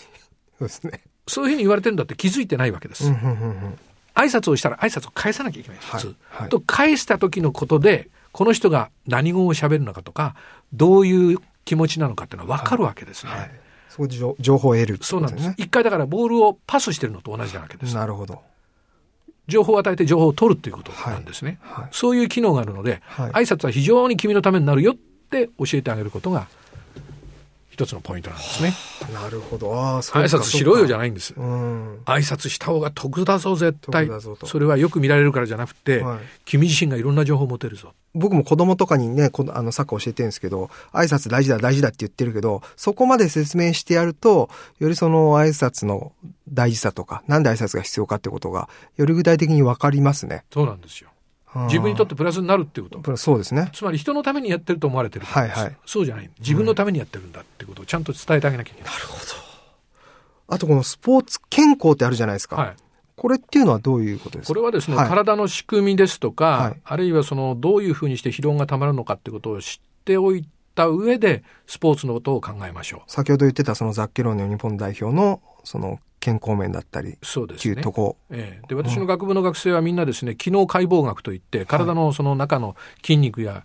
[0.59, 1.01] うですね。
[1.27, 3.07] そういうふうに言われてるんだって気づいてないわけです。
[3.07, 3.33] うん、うん、うんう
[3.67, 3.79] ん。
[4.13, 6.07] 挨拶をしたら挨拶を返さなきゃいけない、普通。
[6.07, 10.35] はいはいと、返した時のことで、この人が何語を喋るのかとか、
[10.73, 13.31] どういう気持ちなのかっていうのは分かるわけですね。
[13.31, 13.51] はい。
[13.89, 15.53] そこで情情報を得るってそうなんです。
[15.57, 17.95] 一回だからボールをパスしてるのと同じなわけです。
[17.95, 18.41] なるほど。
[19.47, 21.59] 情報を与えて情報を取るっていうことなんですね。
[21.61, 26.47] はいはいそういう機能があるので、はい挨拶は非常に君のためになるよって教えてあげることが
[27.75, 28.73] 一つのポイントなんですね。
[29.13, 29.77] なるほど。
[29.77, 30.99] ああ、挨か拶しろよじゃい。
[30.99, 31.33] ないんです。
[31.35, 31.97] うん。
[32.05, 34.07] 挨拶した方が得だぞ、絶対
[34.45, 37.93] それはよく見られるからじゃなくて、はい君自身がいろんな情報を持てるぞ。
[38.13, 44.49] 僕も子供とかにね、このあのサッカー教えてるんですけど、挨拶大事だ大事だって言ってるけど、そこまで説明してやると、
[44.79, 46.13] よりその挨拶の
[46.47, 50.45] 大事さとか、なんで挨拶が必要かってことが、より具体的にわかりますね。
[50.53, 51.09] そうなんですよ。
[51.63, 53.11] 自分にとってプラスになるっていうこと。
[53.11, 53.17] て。
[53.17, 53.69] そうですね。
[53.73, 56.29] つまり人のためにやってると思われてるはいはいそうじゃない。
[56.39, 58.93] 自分のためにやってるんだってことをちゃんと伝えてあげなきゃいけない。
[60.47, 62.57] あとこのスポーツ健康ってあるじゃないですか。
[62.57, 62.75] はい。
[63.15, 64.53] これっていうのはどういうことですか？
[64.53, 70.45] これはですね、はい体の仕組みですとか、はいあるいはそのどういうふうにして疲労がたまるのかってことを知っておい
[70.75, 77.19] た上で、スポーツのことを考えましょ先ほど言ってたそのザッケローニの日本代表のその健康面だったり。
[77.21, 77.91] そうですねていうと。
[77.91, 78.17] こ。
[78.31, 83.63] ええ、で私の学部の学生はみんなですね、機能解剖学といって、体のその中の筋肉や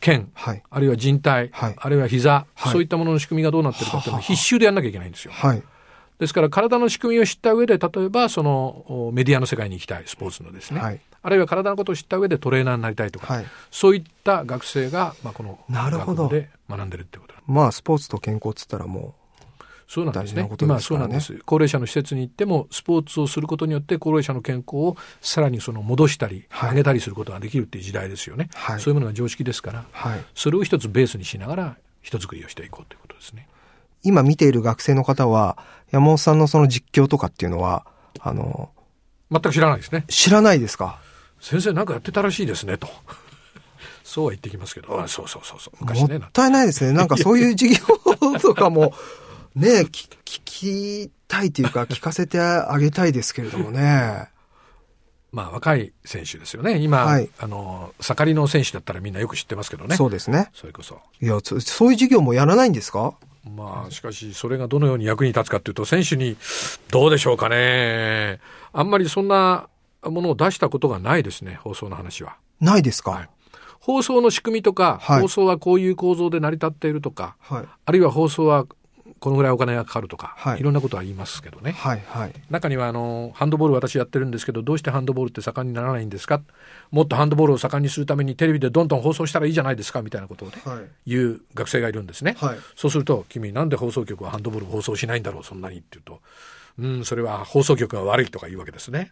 [0.00, 0.62] 腱、はい。
[0.70, 5.32] あるいは人体、はいあるいは膝、はいそういったものの仕組みがどうなってるかっていうのを必修でやんなきゃいけないんですよ。
[5.32, 5.62] はい。
[6.18, 10.80] ですから体の仕組みを知った上で、例えばそのおメディアの世界に行きたい、スポーツのですね。
[10.80, 11.00] はい。
[11.22, 13.46] あるいは体のことを知った上でトレーナーになりたいとか、はい。
[13.70, 19.16] そういった学生が、まあ、この学部で学んでるってことまあ、スポーツと健康っつったらも
[19.92, 20.42] そうなんですね。
[20.44, 20.56] すね。
[20.60, 21.36] 今そうなんです。
[21.44, 26.70] 高齢者の施設に行ってもスポーツをすることによって高齢者の健康をさらにその戻したりはい。
[26.70, 28.80] 上げたりすることができるっていう時代ですよね、はい。
[28.80, 30.24] そういうものが常識ですからう、はい。
[30.36, 33.48] それを一つベースにしながら人作りをしていこうということですね。
[34.04, 35.58] 今見ている学生の方は、
[35.90, 37.84] 山本さんのその実況とかっていうのは、
[38.20, 38.70] あの、
[39.30, 40.04] 全く知らないですね。
[40.08, 41.00] 知らないですか？
[41.40, 42.88] 先生なんかやってたらしいですねと。
[44.02, 46.18] そうは言ってきますけど、あそうそうそうそう、昔ね。
[46.18, 46.92] もったいないですね。
[46.92, 48.94] なんかそういう授業とかも、
[49.54, 54.28] ね、聞聞きたいというか、 聞かせてあげたいですけれどもね。
[55.32, 56.78] まあ、若い選手ですよね。
[56.78, 59.94] 今、はいあの、盛りの選手だったらみんなよく知ってますけどね。
[59.96, 60.50] そうですね。
[60.54, 60.98] それこそ。
[61.20, 63.14] いや、そそういう授業もやらないんですか？
[63.56, 66.36] まあ、しかし、それがどのように役に立つかというと、選手に、
[66.90, 68.40] どうでしょうかね。
[68.72, 69.68] あんまりそんな
[70.02, 72.36] ものを出したことがないですね、放送の話は。
[72.60, 73.28] ないですか、はい
[73.82, 77.64] 放送の仕組みとか、はい放送はこういう構造で成り立っているとか、はい。
[77.86, 78.66] あるいは放送は
[79.20, 80.60] このぐらいお金がかかるとか、はい。
[80.60, 81.72] いろんなことは言いますけどね。
[81.72, 82.32] はい、はい。
[82.50, 86.42] 中にはあのハンドボール私やってるんですけどどうしてハンドボールって盛んにならないんですか？
[86.90, 90.84] もっとハンドボールを盛んにするためにテレビでどんどん放送したらいいじゃないですかみたいなことをね、はい。
[91.06, 92.58] 言う学生がいるんですね、はい。
[92.74, 96.20] そうすると君なんで放送局はハンドボールを放送しないんだろうそんなにって言うと。
[96.78, 99.10] うんそれは放送局が悪いとか言うわけですね、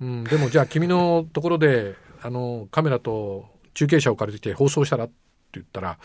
[0.00, 5.14] うん、でもじゃあ君のところであのカメラと中継車を借りてきて放送したらって
[5.54, 5.98] 言ったら、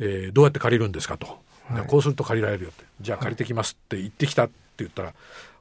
[0.00, 1.38] えーどうやって借りるんですかと、
[1.86, 2.84] こうすると借りられるよって。
[3.00, 5.14] じゃあ借りてきますって言ってきたって言ったら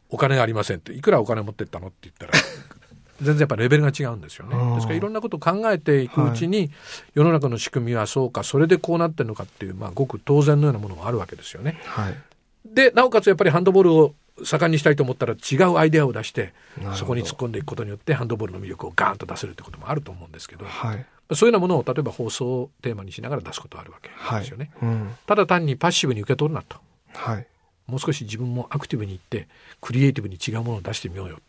[0.10, 0.94] お金がありませんって。
[0.94, 2.34] いくらお金持ってったのって言ったら
[3.22, 4.58] 全然やっぱレベルが違うんですよね。
[4.58, 6.72] うんですからいろんなことを考えていくうちに、
[7.14, 11.80] 世の中の仕組みはそうかそれでこうなってるのかっていう、まあ、ごく当然のようなものもあるわけですよね。
[11.86, 12.18] はい。
[12.66, 16.54] でなおかつやっぱりハンドボールを盛んにしたいと思ったら違うアイデアを出して
[16.96, 21.06] そこに突っ込んでいくことによってハンドボールの魅力をガーンと出せるってこともあると思うんですけど、はい。
[21.36, 24.42] そういうようなものを例えば放送をテーマにしながら出すことはあるわけはい。
[24.42, 24.72] ですよね。
[24.82, 25.16] うん。
[25.26, 26.78] ただ単にパッシブに受け取るなと
[27.14, 27.48] はい。
[27.88, 29.48] もう少し自分もアクティブにいって
[29.82, 31.40] クリエイティブに違うものを出してみようよ。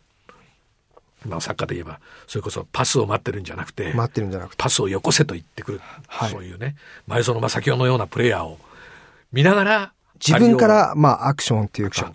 [1.25, 4.55] まあ、サッカーで言えばそれこそパスを待ってるんじゃなくて待ってるんじゃなくて。
[4.57, 6.75] パスをよこせと言ってくる、はいそういうね
[7.07, 8.59] 前園正清のようなプレイヤーを
[9.31, 12.11] 見ながら自分から、まあ、アクションっていうか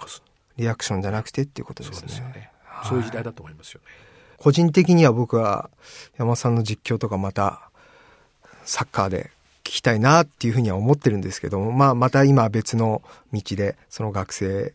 [0.56, 2.50] リアクションじゃなくてっていうことですねね。
[2.88, 4.09] そういう時代だと思いますよね。
[4.40, 5.68] 個人的には僕は
[6.16, 7.70] 山本さんの実況とかまた
[8.64, 9.30] サッカーで
[9.64, 14.72] 聞きたいなっていうふうには思ってるんですけども、まあまた今別の道でその学生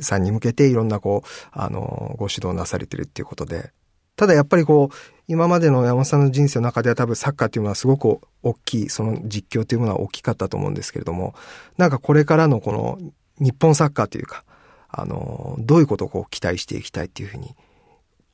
[0.00, 3.72] さんに向けていろんなこう、あの、ご指導なされてるっていうことで、
[4.14, 4.94] ただやっぱりこう、
[5.26, 11.34] 今までの山本さんの人生の中では多分サッカーっていうのはすごく大きい、その実況というものは大きかったと思うんですけれども、
[11.78, 12.98] なんかこれからのこの
[13.40, 14.44] 日本サッカーというか、
[14.88, 17.56] あの、どういうことをこう期待していきたいっていうふうに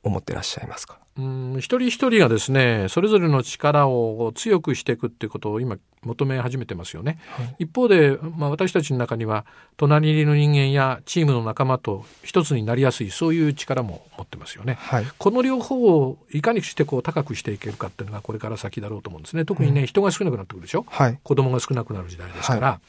[0.07, 0.99] 思ってらっしゃいますか？
[1.17, 7.19] うん一人一人がですねそれぞれの力を強くしていくっていうことを今求め始めてますよね、
[7.59, 9.45] 一方で、まあ、私たちの中には
[9.77, 14.75] 隣りの人間やチームの仲間と一つになりやすいそういう力も持ってますよね。
[14.79, 15.07] はい。
[15.17, 19.43] この両方をいかにしてこう高くしていけるかっていうのがこれから先だろうと思うんですね。
[19.43, 20.85] 特にね、人が少なくなってくるでしょ？
[20.87, 21.19] はい。
[21.23, 22.79] 子供が少なくなる時代ですから、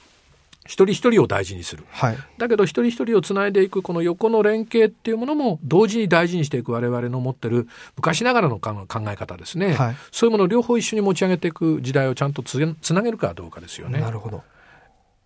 [0.69, 1.85] 一人一人を大事にする。
[1.91, 2.19] はい。
[2.37, 7.67] だけど一人一人をつないでいくこの横の連携っていうものも同時に大事にしていく我々の持ってる
[7.97, 14.43] 昔ながらの考考え方ですね、はいそういうものを両方一緒に持ち上げていく時代をちゃんとつつなげるかどうかですよねなるほど。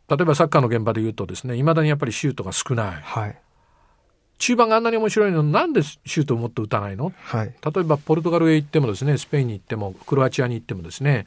[0.09, 3.37] 例えばサッカーの現場で言うとですねいまだにやっぱりシュートが少ないはい。
[4.39, 7.13] 中盤があんなに面白いのになんでシュートをもっと打たないの？
[7.17, 7.55] はい。
[7.65, 11.27] 例えばポルトガルへ行ってもですねスペインに行ってもクロアチアに行ってもですね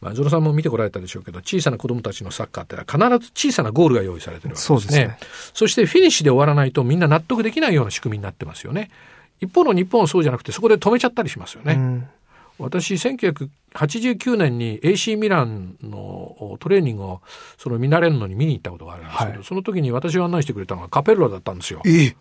[0.00, 4.78] まあ、ゾロさんも見てこられたでしょうけど小さな子供たちのサッカーってのは必ず小さなゴールが用意されてるわけですね。
[4.80, 5.18] そうですね。
[5.54, 8.90] そしてフィニッシュで終わらないとみんな納得できないような仕組みになってますよね。
[9.40, 12.08] 一方の日本はそうじゃなくてそこで止めちゃったりしますよね、うん
[12.58, 17.20] 私1989年に AC ミランのトレーニングを
[17.58, 19.44] その見慣れるのに見に行ったことがあるんですけど、はい。
[19.44, 21.82] その時に私を案内してくれたのがカペッロだったんですよ。
[21.84, 22.16] ええ。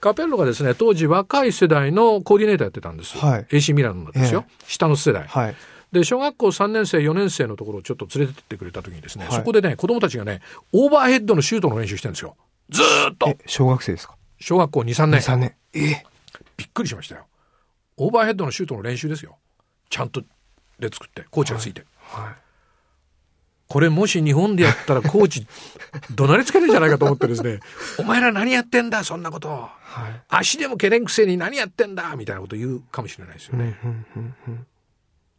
[0.00, 3.44] カペッロがですね当時若い世代のコーディネーターやってたんです、はい。
[3.44, 5.56] AC ミランのですよ、下の世代、はい。
[5.96, 9.34] で小学校3年生4年生のところをちょっと連れてってくれた時にですね、はい。
[9.34, 10.40] そこでね子供たちがね
[10.72, 12.36] オーバーヘッドのシュートの練習してるんですよ。
[12.70, 13.28] ずーっと。
[13.28, 14.16] え、小学生ですか？
[14.40, 15.54] 小学校23年 ?3 年。
[15.72, 15.80] え。
[15.90, 16.04] え
[16.56, 17.26] びっくりしましたよ。
[17.96, 19.36] オーバーヘッドのシュートの練習ですよ。
[19.88, 20.22] ちゃんと
[20.78, 22.34] で作ってコーチがついて、はい。
[23.68, 25.46] これもし日本でやったらコーチ
[26.14, 27.58] 怒鳴りつけるんじゃないかと思ってですね
[27.98, 29.48] お前ら何やってんだそんなこと。
[29.48, 29.68] は
[30.08, 30.22] い。
[30.28, 34.66] 足でもけれんくせに何やってんだみたいなこと言うかもしれないですよね、うんうんうん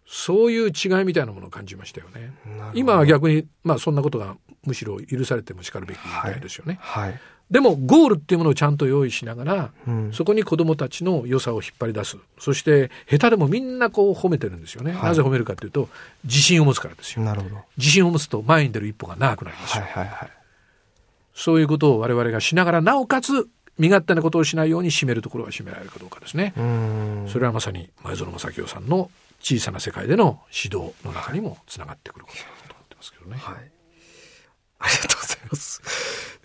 [0.07, 2.31] そういう違いみたいなものを感じましたよね
[2.73, 7.19] 今は逆にまあそんなことがむしろ許されてもしかるべきみたいですよね、はい。
[7.51, 15.87] でもゴールっていうものをちゃんと用意しながら、うんそこに子どもたちの良さを引っ張り出すそして下手でもみんなこう褒めてるんですよね、はいなぜ褒めるかというと
[16.23, 17.55] 自信を持つからですよなるほど。
[17.77, 20.29] 自信を持つと前に出る一歩が長くなりますよ、はいはいはい。
[21.33, 23.47] そういうことを我々がしながらなおかつ
[23.77, 27.25] 身勝手なことをしないように締めるところは締められるかどうかですね、うん。
[27.29, 33.71] それはまさに前園正清さんの小さな世界での指導の中にもつながってくることだと思ってますけどね、はい。
[34.79, 35.81] ありがとうございます。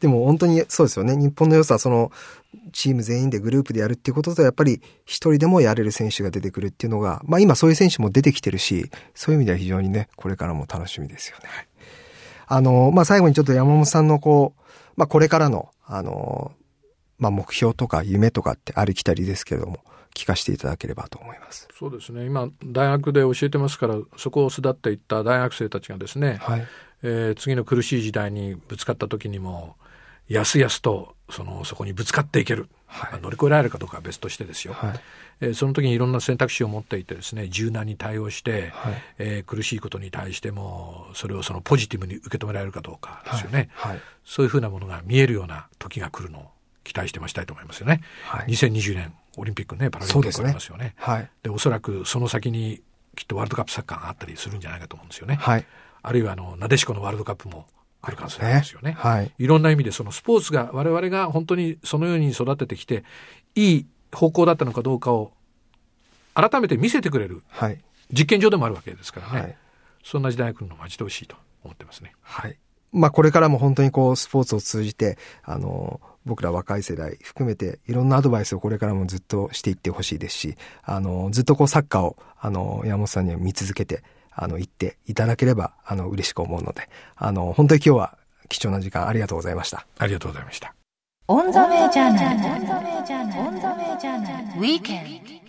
[0.01, 1.17] でも本当にそうですよね。
[1.17, 2.11] 日本の良さ、その、
[2.73, 11.45] チーム全員でグループでやるっていうことと、やっぱり一人でもやれる選手が出てくるっていうのが、まあ今そういう選手も出てきてるし、そういう意味では非常にね、これからも楽しみですよね。
[12.47, 14.63] あの、まあ最後にちょっと山本さんのこう、
[14.97, 16.53] まあこれからの、あの、
[17.19, 19.79] まあ目標とか夢とかってありきたりですけれども、
[20.15, 21.69] 聞かせていただければと思います。
[21.79, 22.25] そうですね。
[22.27, 26.67] 今、大学で教えてますから、そこを巣立っていった大学生たちがですね、はい。
[27.03, 29.77] えー次の苦しい時代にぶつかった時にも、
[30.29, 32.69] やすやすと、その、そこにぶつかっていける。
[32.87, 34.75] はいまあ乗り越えられるかどうかは別としてですよ。
[34.75, 35.01] はい。
[35.41, 43.71] えーその時にいろんな選択肢を持っていてですね、柔軟に対応して、はいえー苦しいことに対しても、それをそのポジティブに受け止められるかどうかですよね。
[43.73, 44.01] はい。
[44.25, 46.51] そういうふうなものが見えるような時が来るのを
[46.85, 48.03] 期待してましたいと思いますよね。
[48.25, 50.95] はい2020年オリンピックね、パラリンピックありますよね。
[50.97, 51.31] はい。
[51.43, 52.83] で、おそらくその先に
[53.17, 55.37] きっとワールドカップサッカーがあったりするんじゃないかと思うんですよね。
[55.37, 55.67] はい。
[56.03, 57.67] あるいはあの、なでしこのワールドカップも
[58.01, 58.93] 来るかもしれないですよね。
[58.99, 59.33] はい。
[59.39, 63.05] いろんな意味でそのスポーツが我々が本当にそのように育ててきて、
[63.55, 65.33] いい方向だったのかどうかを
[66.35, 67.81] 改めて見せてくれるはい。
[68.13, 69.41] 実験場でもあるわけですからね。
[69.41, 69.57] はい
[70.03, 72.13] そんな時代が来るのを待ち遠しいと思ってますね。
[72.23, 72.57] はい。
[72.93, 88.19] まあこれからも本当にこうスポーツを通じて、あの、僕ら若い世代含めていろんなアドバイスをこれからもずっとしていってほしいですし、あの、ずっとこうサッカーを、あの、山本さんには見続けて、あの、言っていただければ、あの、嬉しく思うので、あの、本当に今日は
[88.49, 89.87] 貴重な時間ありがとうございました。
[89.99, 90.75] ありがとうございました。
[91.29, 92.19] On the way journal.
[92.19, 93.47] On the way journal.
[93.47, 94.61] On the way journal.
[94.61, 95.42] Weekend.